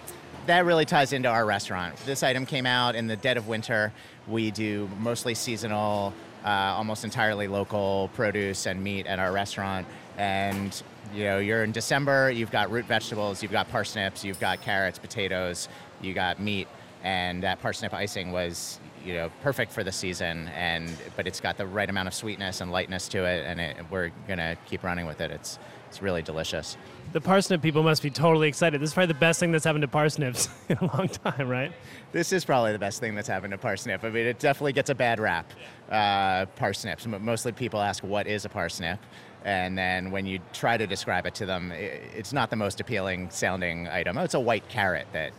[0.48, 1.96] That really ties into our restaurant.
[2.06, 3.94] This item came out in the dead of winter.
[4.28, 6.14] We do mostly seasonal,
[6.44, 9.88] uh, almost entirely local produce and meat at our restaurant.
[10.18, 12.32] And you know, you're in December.
[12.32, 13.42] You've got root vegetables.
[13.42, 14.26] You've got parsnips.
[14.26, 15.70] You've got carrots, potatoes.
[16.02, 16.68] You got meat,
[17.04, 21.58] and that parsnip icing was, you know, perfect for the season, and but it's got
[21.58, 25.06] the right amount of sweetness and lightness to it, and it, we're gonna keep running
[25.06, 25.32] with it.
[25.32, 26.76] It's it's really delicious.
[27.12, 28.82] The parsnip people must be totally excited.
[28.82, 31.72] This is probably the best thing that's happened to parsnips in a long time, right?
[32.12, 34.04] This is probably the best thing that's happened to parsnip.
[34.04, 35.52] I mean, it definitely gets a bad rap.
[35.92, 37.06] Uh, parsnips.
[37.06, 39.00] Mostly people ask, "What is a parsnip?"
[39.46, 43.30] And then when you try to describe it to them, it's not the most appealing
[43.30, 44.18] sounding item.
[44.18, 45.34] Oh, it's a white carrot that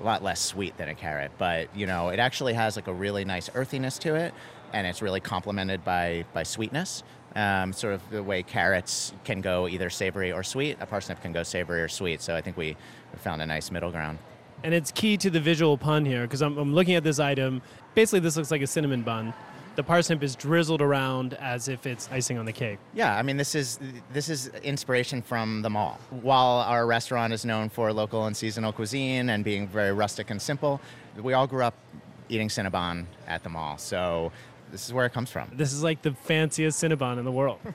[0.00, 2.92] a lot less sweet than a carrot, but you know, it actually has like a
[2.92, 4.34] really nice earthiness to it,
[4.72, 7.02] and it's really complemented by by sweetness.
[7.34, 11.32] Um, sort of the way carrots can go either savory or sweet, a parsnip can
[11.32, 12.22] go savory or sweet.
[12.22, 12.76] So I think we,
[13.18, 14.18] found a nice middle ground.
[14.62, 17.62] And it's key to the visual pun here because I'm, I'm looking at this item.
[17.94, 19.32] Basically, this looks like a cinnamon bun.
[19.76, 22.78] The parsnip is drizzled around as if it's icing on the cake.
[22.94, 23.78] Yeah, I mean this is
[24.10, 26.00] this is inspiration from the mall.
[26.08, 30.40] While our restaurant is known for local and seasonal cuisine and being very rustic and
[30.40, 30.80] simple,
[31.20, 31.74] we all grew up
[32.30, 33.76] eating Cinnabon at the mall.
[33.76, 34.32] So
[34.72, 35.50] this is where it comes from.
[35.52, 37.58] This is like the fanciest Cinnabon in the world.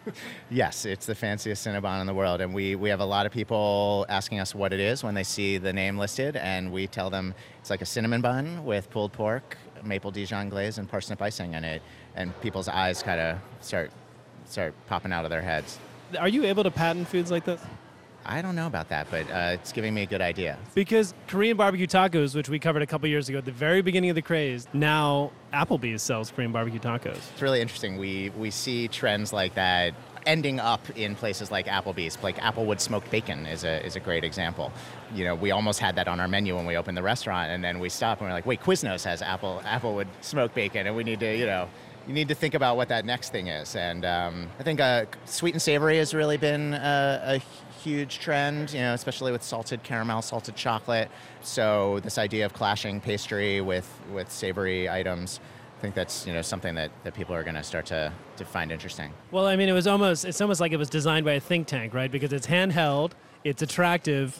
[0.49, 3.31] Yes, it's the fanciest Cinnabon in the world, and we, we have a lot of
[3.31, 7.09] people asking us what it is when they see the name listed, and we tell
[7.09, 11.53] them it's like a cinnamon bun with pulled pork, maple Dijon glaze, and parsnip icing
[11.53, 11.81] in it,
[12.15, 13.91] and people's eyes kind of start
[14.45, 15.79] start popping out of their heads.
[16.19, 17.61] Are you able to patent foods like this?
[18.25, 20.57] I don't know about that, but uh, it's giving me a good idea.
[20.75, 24.11] Because Korean barbecue tacos, which we covered a couple years ago at the very beginning
[24.11, 27.17] of the craze, now Applebee's sells Korean barbecue tacos.
[27.31, 27.97] It's really interesting.
[27.97, 29.93] We we see trends like that
[30.25, 32.21] ending up in places like Applebee's.
[32.21, 34.71] Like Applewood smoked bacon is a is a great example.
[35.13, 37.63] You know, we almost had that on our menu when we opened the restaurant, and
[37.63, 40.95] then we stopped and we are like, wait, Quiznos has apple Applewood smoked bacon, and
[40.95, 41.69] we need to you know.
[42.07, 45.05] You need to think about what that next thing is, and um, I think uh,
[45.25, 47.41] sweet and savory has really been uh, a
[47.81, 51.09] huge trend, you know, especially with salted caramel, salted chocolate.
[51.41, 55.39] So this idea of clashing pastry with, with savory items,
[55.81, 58.71] think that's you know something that, that people are going to start to to find
[58.71, 59.11] interesting.
[59.31, 61.67] Well, I mean, it was almost it's almost like it was designed by a think
[61.67, 62.11] tank, right?
[62.11, 63.11] Because it's handheld,
[63.43, 64.39] it's attractive,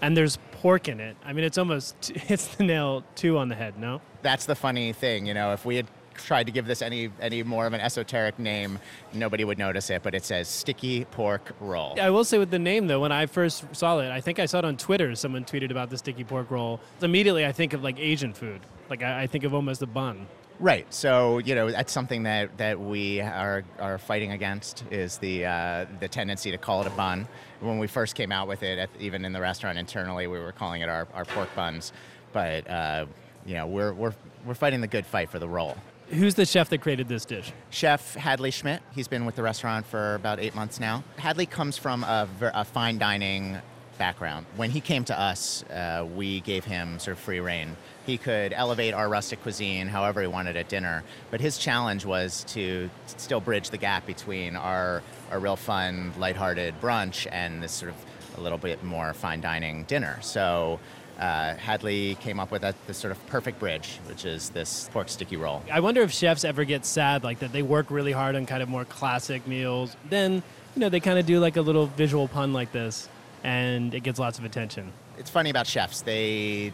[0.00, 1.16] and there's pork in it.
[1.24, 3.78] I mean, it's almost hits the nail two on the head.
[3.78, 4.00] No.
[4.22, 7.42] That's the funny thing, you know, if we had tried to give this any any
[7.42, 8.78] more of an esoteric name,
[9.12, 12.00] nobody would notice it, but it says sticky pork roll.
[12.00, 14.46] I will say with the name though, when I first saw it, I think I
[14.46, 15.14] saw it on Twitter.
[15.14, 16.80] Someone tweeted about the sticky pork roll.
[17.02, 18.60] Immediately, I think of like Asian food.
[18.90, 20.26] Like I, I think of almost a bun.
[20.60, 20.92] Right.
[20.92, 25.86] So you know that's something that, that we are, are fighting against is the uh,
[26.00, 27.28] the tendency to call it a bun.
[27.60, 30.52] When we first came out with it, at, even in the restaurant internally, we were
[30.52, 31.92] calling it our, our pork buns.
[32.32, 33.06] But uh,
[33.46, 35.76] you know we're, we're we're fighting the good fight for the roll.
[36.10, 37.52] Who's the chef that created this dish?
[37.70, 38.82] Chef Hadley Schmidt.
[38.94, 41.04] He's been with the restaurant for about eight months now.
[41.18, 43.58] Hadley comes from a, a fine dining
[43.98, 44.46] background.
[44.56, 47.76] When he came to us, uh, we gave him sort of free rein.
[48.08, 52.42] He could elevate our rustic cuisine however he wanted at dinner, but his challenge was
[52.44, 57.90] to still bridge the gap between our, our real fun, lighthearted brunch and this sort
[57.90, 60.18] of a little bit more fine dining dinner.
[60.22, 60.80] So
[61.18, 65.10] uh, Hadley came up with a, this sort of perfect bridge, which is this pork
[65.10, 65.62] sticky roll.
[65.70, 67.52] I wonder if chefs ever get sad like that.
[67.52, 69.94] They work really hard on kind of more classic meals.
[70.08, 70.42] Then,
[70.74, 73.06] you know, they kind of do like a little visual pun like this,
[73.44, 74.94] and it gets lots of attention.
[75.18, 76.00] It's funny about chefs.
[76.02, 76.72] They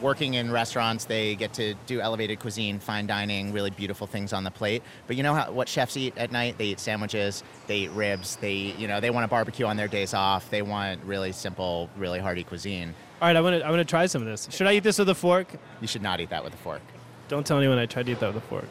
[0.00, 4.44] working in restaurants, they get to do elevated cuisine, fine dining, really beautiful things on
[4.44, 4.82] the plate.
[5.06, 6.58] But you know how, what chefs eat at night?
[6.58, 9.88] They eat sandwiches, they eat ribs, they you know they want to barbecue on their
[9.88, 10.50] days off.
[10.50, 12.94] They want really simple, really hearty cuisine.
[13.20, 14.48] All right, I want to I want to try some of this.
[14.50, 15.48] Should I eat this with a fork?
[15.80, 16.82] You should not eat that with a fork.
[17.28, 18.68] Don't tell anyone I tried to eat that with a fork.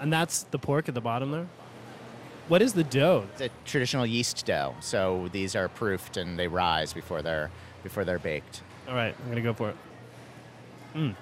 [0.00, 1.48] And that's the pork at the bottom there.
[2.48, 3.26] What is the dough?
[3.32, 4.74] It's a traditional yeast dough.
[4.80, 7.50] So these are proofed and they rise before they're
[7.82, 8.62] before they're baked.
[8.88, 9.76] All right, I'm gonna go for it.
[10.94, 11.14] Mm.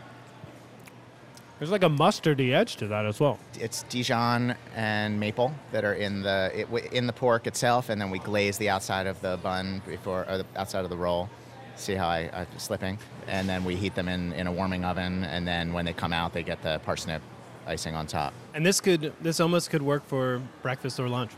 [1.59, 3.39] There's like a mustardy edge to that as well.
[3.59, 8.11] It's Dijon and maple that are in the it, in the pork itself, and then
[8.11, 11.29] we glaze the outside of the bun before or the outside of the roll.
[11.77, 15.25] See how I, I'm slipping, and then we heat them in, in a warming oven,
[15.25, 17.21] and then when they come out, they get the parsnip
[17.67, 18.33] icing on top.
[18.55, 21.33] And this could this almost could work for breakfast or lunch.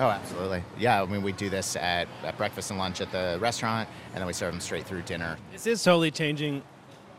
[0.00, 0.62] Oh, absolutely.
[0.78, 4.20] Yeah, I mean, we do this at, at breakfast and lunch at the restaurant, and
[4.20, 5.36] then we serve them straight through dinner.
[5.52, 6.62] This is totally changing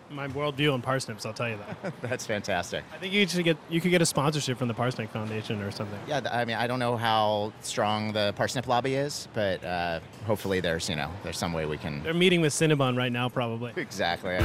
[0.09, 1.25] my worldview on parsnips.
[1.25, 1.93] I'll tell you that.
[2.01, 2.83] That's fantastic.
[2.93, 5.71] I think you should get you could get a sponsorship from the Parsnip Foundation or
[5.71, 5.99] something.
[6.07, 10.59] Yeah, I mean, I don't know how strong the parsnip lobby is, but uh, hopefully
[10.59, 12.03] there's, you know, there's some way we can.
[12.03, 13.71] They're meeting with Cinnabon right now, probably.
[13.75, 14.37] Exactly.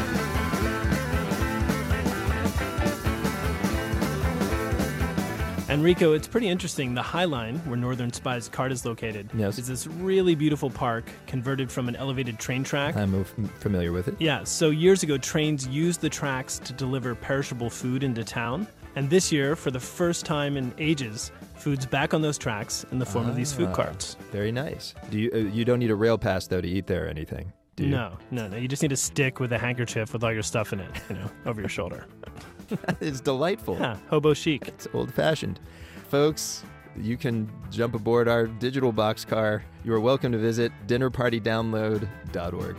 [5.70, 6.94] And Rico, it's pretty interesting.
[6.94, 9.56] The High Line, where Northern Spy's cart is located, Yes.
[9.56, 12.96] is this really beautiful park converted from an elevated train track.
[12.96, 13.22] I'm
[13.60, 14.16] familiar with it.
[14.18, 18.66] Yeah, so years ago, trains used the tracks to deliver perishable food into town.
[18.96, 22.98] And this year, for the first time in ages, food's back on those tracks in
[22.98, 24.16] the form of these food Ah, carts.
[24.32, 24.94] Very nice.
[25.10, 27.52] Do you uh, you don't need a rail pass though to eat there or anything?
[27.76, 27.90] Do you?
[27.90, 28.56] No, no, no.
[28.56, 31.14] You just need a stick with a handkerchief with all your stuff in it, you
[31.14, 32.06] know, over your shoulder.
[33.00, 33.76] it's delightful.
[33.78, 34.68] Yeah, hobo chic.
[34.68, 35.60] It's old fashioned.
[36.08, 36.64] Folks,
[36.96, 39.62] you can jump aboard our digital boxcar.
[39.84, 42.76] You are welcome to visit dinnerpartydownload.org.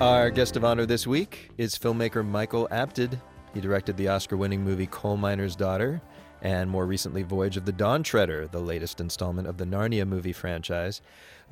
[0.00, 3.20] Our guest of honor this week is filmmaker Michael Apted.
[3.54, 6.02] He directed the Oscar winning movie Coal Miner's Daughter
[6.42, 10.32] and more recently Voyage of the Dawn Treader, the latest installment of the Narnia movie
[10.32, 11.00] franchise.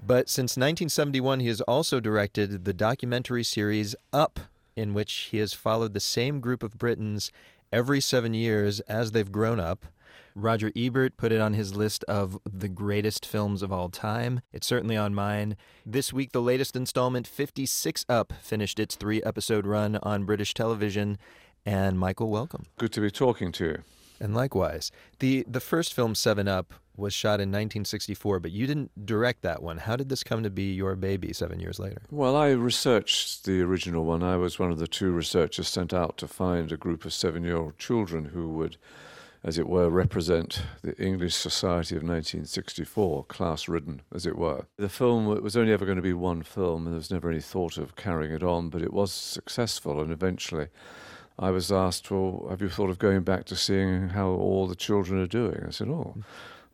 [0.04, 4.40] But since 1971, he has also directed the documentary series Up,
[4.74, 7.30] in which he has followed the same group of Britons
[7.72, 9.86] every seven years as they've grown up.
[10.34, 14.40] Roger Ebert put it on his list of the greatest films of all time.
[14.52, 15.56] It's certainly on mine.
[15.86, 21.18] This week, the latest installment, 56 Up, finished its three episode run on British television.
[21.64, 22.66] And Michael, welcome.
[22.78, 23.78] Good to be talking to you.
[24.20, 24.92] And likewise.
[25.18, 29.62] The, the first film, 7 Up, was shot in 1964, but you didn't direct that
[29.62, 29.78] one.
[29.78, 32.02] How did this come to be your baby seven years later?
[32.10, 34.22] Well, I researched the original one.
[34.22, 37.42] I was one of the two researchers sent out to find a group of seven
[37.42, 38.76] year old children who would,
[39.42, 44.66] as it were, represent the English society of 1964, class ridden, as it were.
[44.76, 47.40] The film was only ever going to be one film, and there was never any
[47.40, 50.68] thought of carrying it on, but it was successful, and eventually.
[51.40, 54.76] I was asked, Well, have you thought of going back to seeing how all the
[54.76, 55.64] children are doing?
[55.66, 56.22] I said, Oh, mm.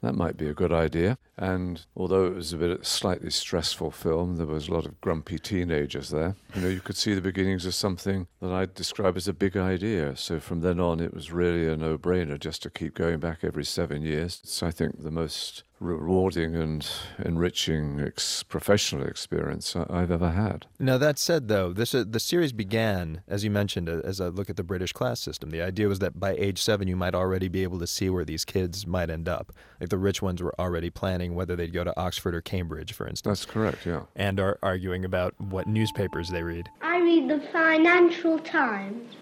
[0.03, 1.19] that might be a good idea.
[1.39, 5.39] And although it was a bit slightly stressful film, there was a lot of grumpy
[5.39, 6.35] teenagers there.
[6.57, 9.57] You know, you could see the beginnings of something that I'd describe as a big
[9.57, 10.17] idea.
[10.17, 13.65] So from then on, it was really a no-brainer just to keep going back every
[13.65, 14.41] seven years.
[14.43, 16.89] It's, I think, the most rewarding and
[17.25, 20.67] enriching ex- professional experience I- I've ever had.
[20.79, 24.31] Now that said, though, this uh, the series began, as you mentioned, uh, as a
[24.31, 25.51] look at the British class system.
[25.51, 28.25] The idea was that by age seven, you might already be able to see where
[28.25, 29.53] these kids might end up.
[29.81, 33.07] Like the rich ones were already planning whether they'd go to Oxford or Cambridge, for
[33.07, 33.41] instance.
[33.41, 34.03] That's correct, yeah.
[34.15, 36.71] And are arguing about what newspapers they read.
[36.81, 39.15] I read the Financial Times.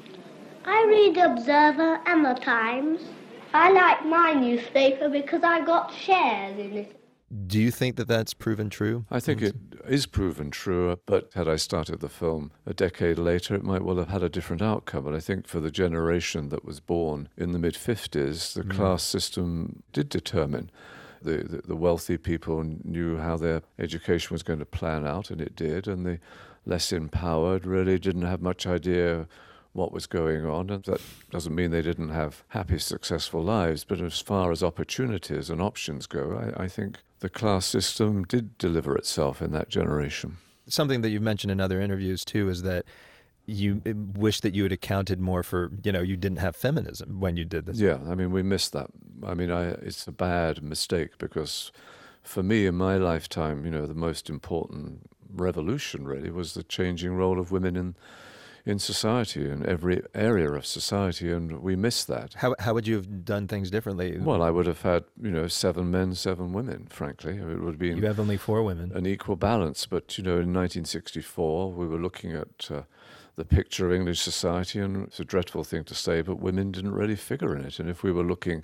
[0.65, 3.01] I read the Observer and the Times.
[3.55, 7.01] I like my newspaper because I got shares in it.
[7.47, 9.07] Do you think that that's proven true?
[9.11, 9.55] I think it
[9.89, 13.97] is proven true, but had I started the film a decade later, it might well
[13.97, 15.05] have had a different outcome.
[15.05, 18.71] But I think for the generation that was born in the mid 50s, the Mm.
[18.75, 20.71] class system did determine.
[21.23, 25.41] The, the, the wealthy people knew how their education was going to plan out, and
[25.41, 26.19] it did, and the
[26.67, 29.27] less empowered really didn't have much idea
[29.75, 30.71] what was going on.
[30.71, 31.01] And that
[31.31, 36.07] doesn't mean they didn't have happy, successful lives, but as far as opportunities and options
[36.07, 40.39] go, I, I think the class system did deliver itself in that generation.
[40.67, 42.87] Something that you've mentioned in other interviews too is that
[43.47, 47.21] you uh, wish that you had accounted more for, you know, you didn't have feminism
[47.21, 47.79] when you did this.
[47.79, 48.87] Yeah, I mean, we missed that.
[49.23, 51.73] I mean, I, it's a bad mistake because
[52.23, 57.15] for me in my lifetime, you know, the most important revolution really was the changing
[57.15, 57.97] role of women in
[58.67, 62.35] in society in every area of society, and we miss that.
[62.35, 64.19] How, how would you have done things differently?
[64.19, 67.37] Well, I would have had, you know, seven men, seven women, frankly.
[67.37, 67.99] It would have been.
[67.99, 68.91] You have only four women.
[68.95, 69.85] An equal balance.
[69.85, 72.83] But, you know, in 1964, we were looking at uh,
[73.37, 76.95] the picture of English society, and it's a dreadful thing to say, but women didn't
[76.95, 77.79] really figure in it.
[77.81, 78.63] And if we were looking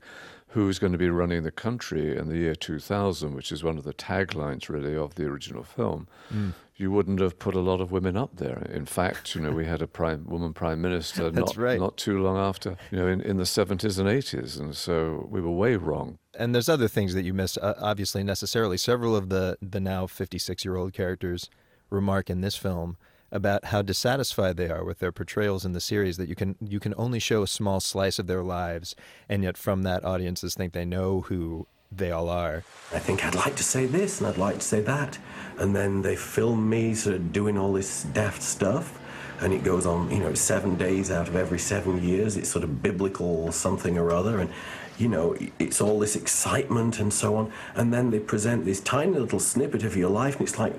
[0.49, 3.85] who's going to be running the country in the year 2000, which is one of
[3.85, 6.55] the taglines, really, of the original film, Mm.
[6.77, 8.67] you wouldn't have put a lot of women up there.
[8.73, 11.79] In fact, you know, we had a prime woman prime minister not, right.
[11.79, 14.59] not too long after, you know, in, in the 70s and 80s.
[14.59, 16.19] And so we were way wrong.
[16.37, 18.77] And there's other things that you missed, uh, obviously, necessarily.
[18.77, 21.49] Several of the, the now 56 year old characters
[21.91, 22.97] remark in this film
[23.33, 26.81] about how dissatisfied they are with their portrayals in the series that you can you
[26.81, 28.95] can only show a small slice of their lives
[29.29, 33.37] and yet from that audiences think they know who they all are I think I'd
[33.37, 35.19] like to say this and I'd like to say that.
[35.59, 38.99] And then they film me sort of doing all this daft stuff.
[39.41, 42.37] And it goes on, you know, seven days out of every seven years.
[42.37, 44.41] It's sort of biblical something or other.
[44.41, 44.51] And,
[44.99, 47.53] you know, it's all this excitement and so on.
[47.75, 50.39] And then they present this tiny little snippet of your life.
[50.39, 50.75] And it's like,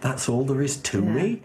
[0.00, 1.42] that's all there is to me.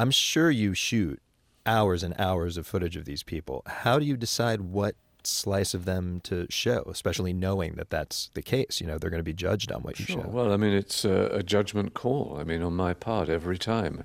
[0.00, 1.20] I'm sure you shoot
[1.66, 5.84] hours and hours of footage of these people how do you decide what slice of
[5.84, 9.34] them to show especially knowing that that's the case you know they're going to be
[9.34, 12.38] judged on what you show Well, I mean, it's a, a judgment call.
[12.40, 14.04] I mean, on my part, every time.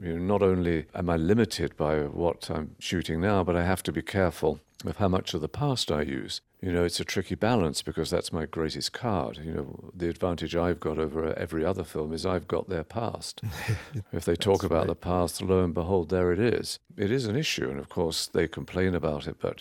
[0.00, 3.82] You know, not only am I limited by what I'm shooting now, but I have
[3.84, 6.40] to be careful of how much of the past I use.
[6.62, 9.40] You know, it's a tricky balance because that's my greatest card.
[9.44, 13.42] You know, the advantage I've got over every other film is I've got their past.
[14.12, 16.78] if they talk about the past, lo and behold, there it is.
[16.96, 19.60] It is an issue, and of course they complain about it, but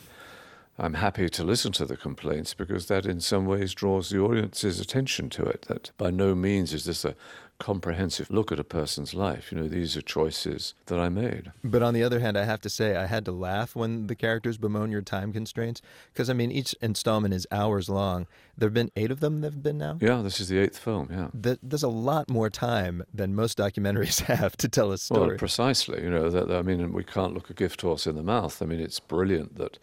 [0.78, 4.80] I'm happy to listen to the complaints because that in some ways draws the audience's
[4.80, 5.64] attention to it.
[5.68, 7.16] That by no means is this a
[7.62, 9.52] comprehensive look at a person's life.
[9.52, 11.52] You know, these are choices that I made.
[11.64, 14.16] But on the other hand, I have to say, I had to laugh when the
[14.16, 15.80] characters bemoan your time constraints.
[16.12, 18.26] Because, I mean, each installment is hours long.
[18.58, 20.00] There have been eight of them that have been now?
[20.02, 21.58] Yeah, this is the eighth film, yeah.
[21.62, 25.28] There's a lot more time than most documentaries have to tell a story.
[25.30, 26.02] Well, precisely.
[26.02, 28.60] You know, that, I mean, we can't look a gift horse in the mouth.
[28.62, 29.78] I mean, it's brilliant that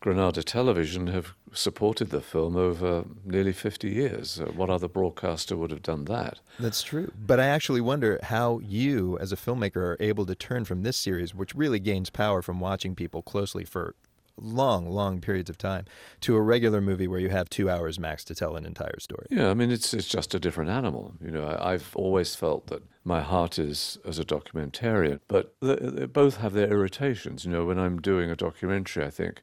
[0.00, 4.40] Granada Television have supported the film over nearly 50 years.
[4.40, 6.38] Uh, what other broadcaster would have done that?
[6.60, 7.10] That's true.
[7.18, 10.96] But I actually wonder how you, as a filmmaker, are able to turn from this
[10.96, 13.96] series, which really gains power from watching people closely for
[14.40, 15.84] long, long periods of time,
[16.20, 19.26] to a regular movie where you have two hours max to tell an entire story.
[19.30, 21.14] Yeah, I mean, it's it's just a different animal.
[21.20, 25.74] You know, I, I've always felt that my heart is as a documentarian, but they,
[25.76, 27.44] they both have their irritations.
[27.44, 29.42] You know, when I'm doing a documentary, I think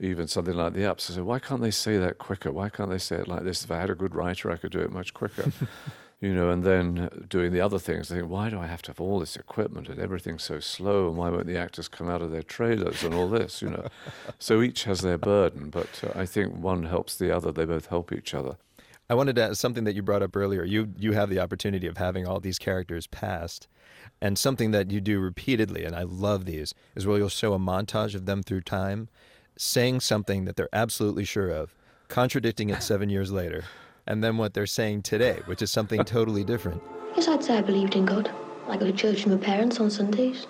[0.00, 1.10] even something like the apps.
[1.10, 2.50] I said, why can't they say that quicker?
[2.50, 3.64] Why can't they say it like this?
[3.64, 5.52] If I had a good writer, I could do it much quicker.
[6.20, 8.10] you know, and then doing the other things.
[8.10, 11.08] I think, why do I have to have all this equipment and everything's so slow?
[11.08, 13.62] And why won't the actors come out of their trailers and all this?
[13.62, 13.86] You know,
[14.38, 17.52] so each has their burden, but uh, I think one helps the other.
[17.52, 18.56] They both help each other.
[19.08, 20.62] I wanted to ask something that you brought up earlier.
[20.62, 23.66] You you have the opportunity of having all these characters past,
[24.20, 27.58] and something that you do repeatedly, and I love these, is where you'll show a
[27.58, 29.08] montage of them through time,
[29.60, 31.74] saying something that they're absolutely sure of,
[32.08, 33.62] contradicting it seven years later,
[34.06, 36.82] and then what they're saying today, which is something totally different.
[37.14, 38.30] Yes, I'd say I believed in God.
[38.68, 40.46] I go to church with my parents on Sundays.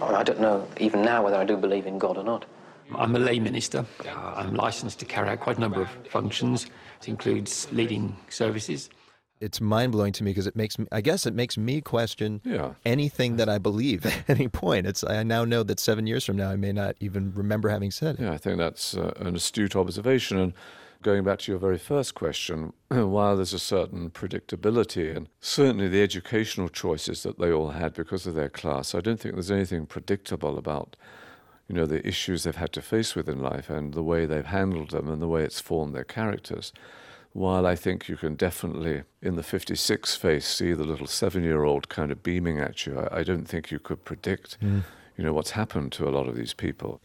[0.00, 2.44] I don't know even now whether I do believe in God or not.
[2.94, 3.84] I'm a lay minister.
[4.06, 6.66] Uh, I'm licensed to carry out quite a number of functions.
[7.00, 8.90] It includes leading services.
[9.40, 12.40] It's mind blowing to me because it makes me, I guess it makes me question
[12.44, 12.74] Yeah.
[12.86, 14.86] anything that I believe at any point.
[14.86, 17.90] It's I now know that seven years from now I may not even remember having
[17.90, 18.22] said it.
[18.22, 20.38] Yeah, I think that's uh, an astute observation.
[20.38, 20.52] And
[21.02, 26.02] going back to your very first question, while there's a certain predictability and certainly the
[26.02, 29.84] educational choices that they all had because of their class, I don't think there's anything
[29.86, 30.96] predictable about
[31.68, 34.44] you know the issues they've had to face with in life and the way they've
[34.46, 36.72] handled them and the way it's formed their characters.
[37.34, 41.64] While I think you can definitely, in the 56 face, see the little seven year
[41.64, 44.84] old kind of beaming at you, I, I don't think you could predict, Mm.
[45.18, 47.00] you know, what's happened to a lot of these people.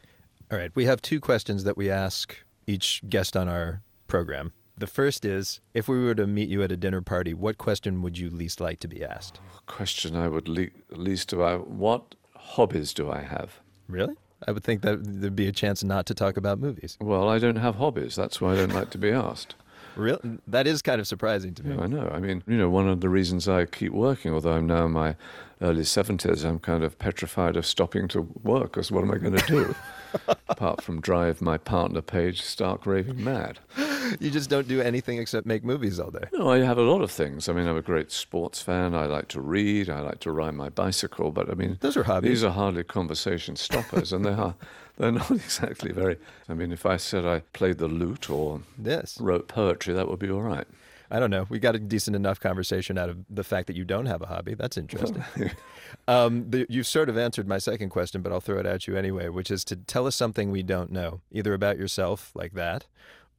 [0.51, 2.35] All right, we have two questions that we ask
[2.67, 4.53] each guest on our program.
[4.77, 8.01] The first is if we were to meet you at a dinner party, what question
[8.03, 9.39] would you least like to be asked?
[9.65, 13.59] Question I would le- least do I, what hobbies do I have?
[13.87, 14.13] Really?
[14.47, 16.97] I would think that there'd be a chance not to talk about movies.
[17.01, 18.15] Well, I don't have hobbies.
[18.15, 19.55] That's why I don't like to be asked.
[19.95, 20.19] Real?
[20.47, 21.75] That is kind of surprising to me.
[21.75, 22.09] Yeah, I know.
[22.13, 24.91] I mean, you know, one of the reasons I keep working, although I'm now in
[24.91, 25.15] my
[25.61, 29.35] early 70s, I'm kind of petrified of stopping to work because what am I going
[29.35, 29.75] to do?
[30.49, 33.59] Apart from drive my partner Paige stark raving mad.
[34.19, 36.23] You just don't do anything except make movies all day.
[36.33, 37.47] No, I have a lot of things.
[37.47, 38.95] I mean, I'm a great sports fan.
[38.95, 39.87] I like to read.
[39.87, 41.31] I like to ride my bicycle.
[41.31, 42.29] But I mean, Those are hobbies.
[42.29, 44.55] These are hardly conversation stoppers, and they are.
[44.99, 46.17] They're not exactly very.
[46.47, 49.19] I mean, if I said I played the lute or yes.
[49.19, 50.67] wrote poetry, that would be all right.
[51.11, 51.47] I don't know.
[51.49, 54.27] We got a decent enough conversation out of the fact that you don't have a
[54.27, 54.53] hobby.
[54.53, 55.23] That's interesting.
[56.07, 58.95] um, the, you've sort of answered my second question, but I'll throw it at you
[58.95, 62.85] anyway, which is to tell us something we don't know, either about yourself, like that,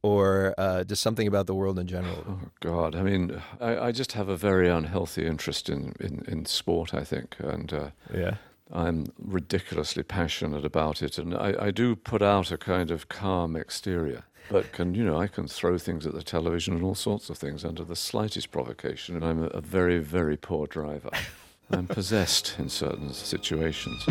[0.03, 2.25] or uh, just something about the world in general.
[2.27, 2.95] Oh God!
[2.95, 6.93] I mean, I, I just have a very unhealthy interest in in, in sport.
[6.93, 8.35] I think, and uh, yeah,
[8.71, 13.55] I'm ridiculously passionate about it, and I, I do put out a kind of calm
[13.55, 14.23] exterior.
[14.49, 17.37] But can you know I can throw things at the television and all sorts of
[17.37, 21.09] things under the slightest provocation, and I'm a, a very very poor driver.
[21.71, 24.03] I'm possessed in certain situations.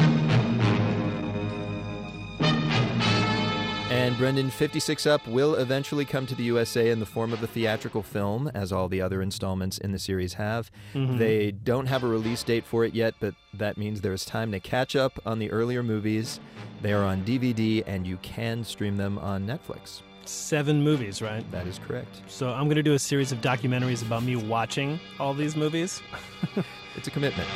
[4.11, 7.47] And Brendan, 56 Up will eventually come to the USA in the form of a
[7.47, 10.69] theatrical film, as all the other installments in the series have.
[10.95, 11.19] Mhm.
[11.19, 14.59] They don't have a release date for it yet, but that means there's time to
[14.59, 16.41] catch up on the earlier movies.
[16.83, 20.01] They are on DVD, and you can stream them on Netflix.
[20.25, 21.49] Seven movies, right?
[21.53, 22.23] That is correct.
[22.27, 26.03] So I'm going to do a series of documentaries about me watching all these movies.
[26.97, 27.49] it's a commitment.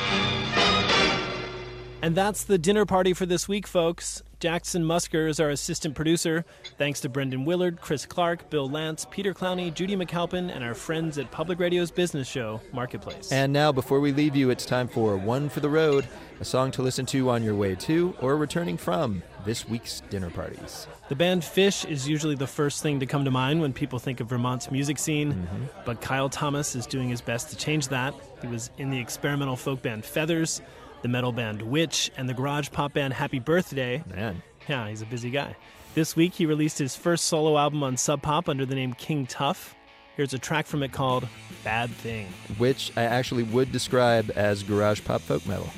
[2.01, 4.23] And that's the dinner party for this week, folks.
[4.49, 6.45] Jackson Musker is our assistant producer.
[6.77, 11.17] Thanks to Brendan Willard, Chris Clark, Bill Lance, Peter Clowney, Judy McAlpin, and our friends
[11.17, 13.33] at Public Radio's business show, Marketplace.
[13.33, 16.07] And now, before we leave you, it's time for One for the Road,
[16.41, 20.29] a song to listen to on your way to or returning from this week's dinner
[20.29, 20.89] parties.
[21.09, 24.21] The band Phish is usually the first thing to come to mind when people think
[24.21, 25.65] of Vermont's music scene, Mm-hmm.
[25.87, 28.13] but Kyle Thomas is doing his best to change that.
[28.43, 30.61] He was in the experimental folk band Feathers,
[31.05, 34.03] the metal band Witch, and the garage pop band Happy Birthday.
[34.09, 34.43] Man.
[34.67, 35.55] Yeah, he's a busy guy.
[35.95, 39.27] This week he released his first solo album on Sub Pop under the name King
[39.27, 39.75] Tuff.
[40.17, 41.29] Here's a track from it called
[41.63, 42.29] Bad Thing.
[42.57, 45.69] Which I actually would describe as garage pop folk metal.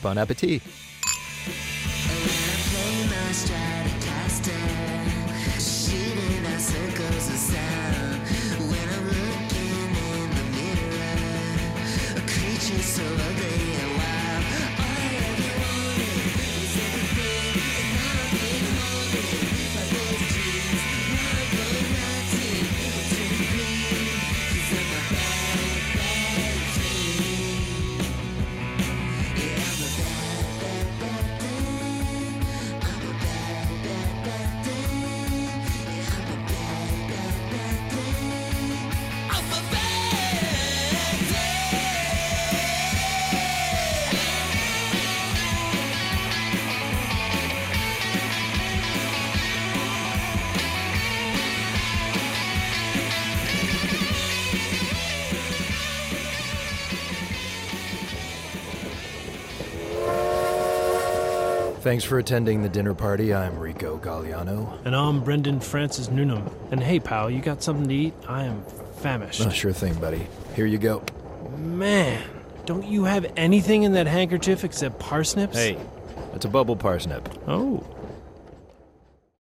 [0.00, 0.62] Bon appetit.
[61.92, 63.34] Thanks for attending the dinner party.
[63.34, 64.82] I'm Rico Galliano.
[64.86, 66.50] And I'm Brendan Francis Newnam.
[66.70, 68.14] And hey, pal, you got something to eat?
[68.26, 68.64] I am
[69.02, 69.42] famished.
[69.42, 70.26] Oh, sure thing, buddy.
[70.56, 71.04] Here you go.
[71.58, 72.26] Man,
[72.64, 75.54] don't you have anything in that handkerchief except parsnips?
[75.54, 75.76] Hey,
[76.32, 77.28] it's a bubble parsnip.
[77.46, 77.84] Oh,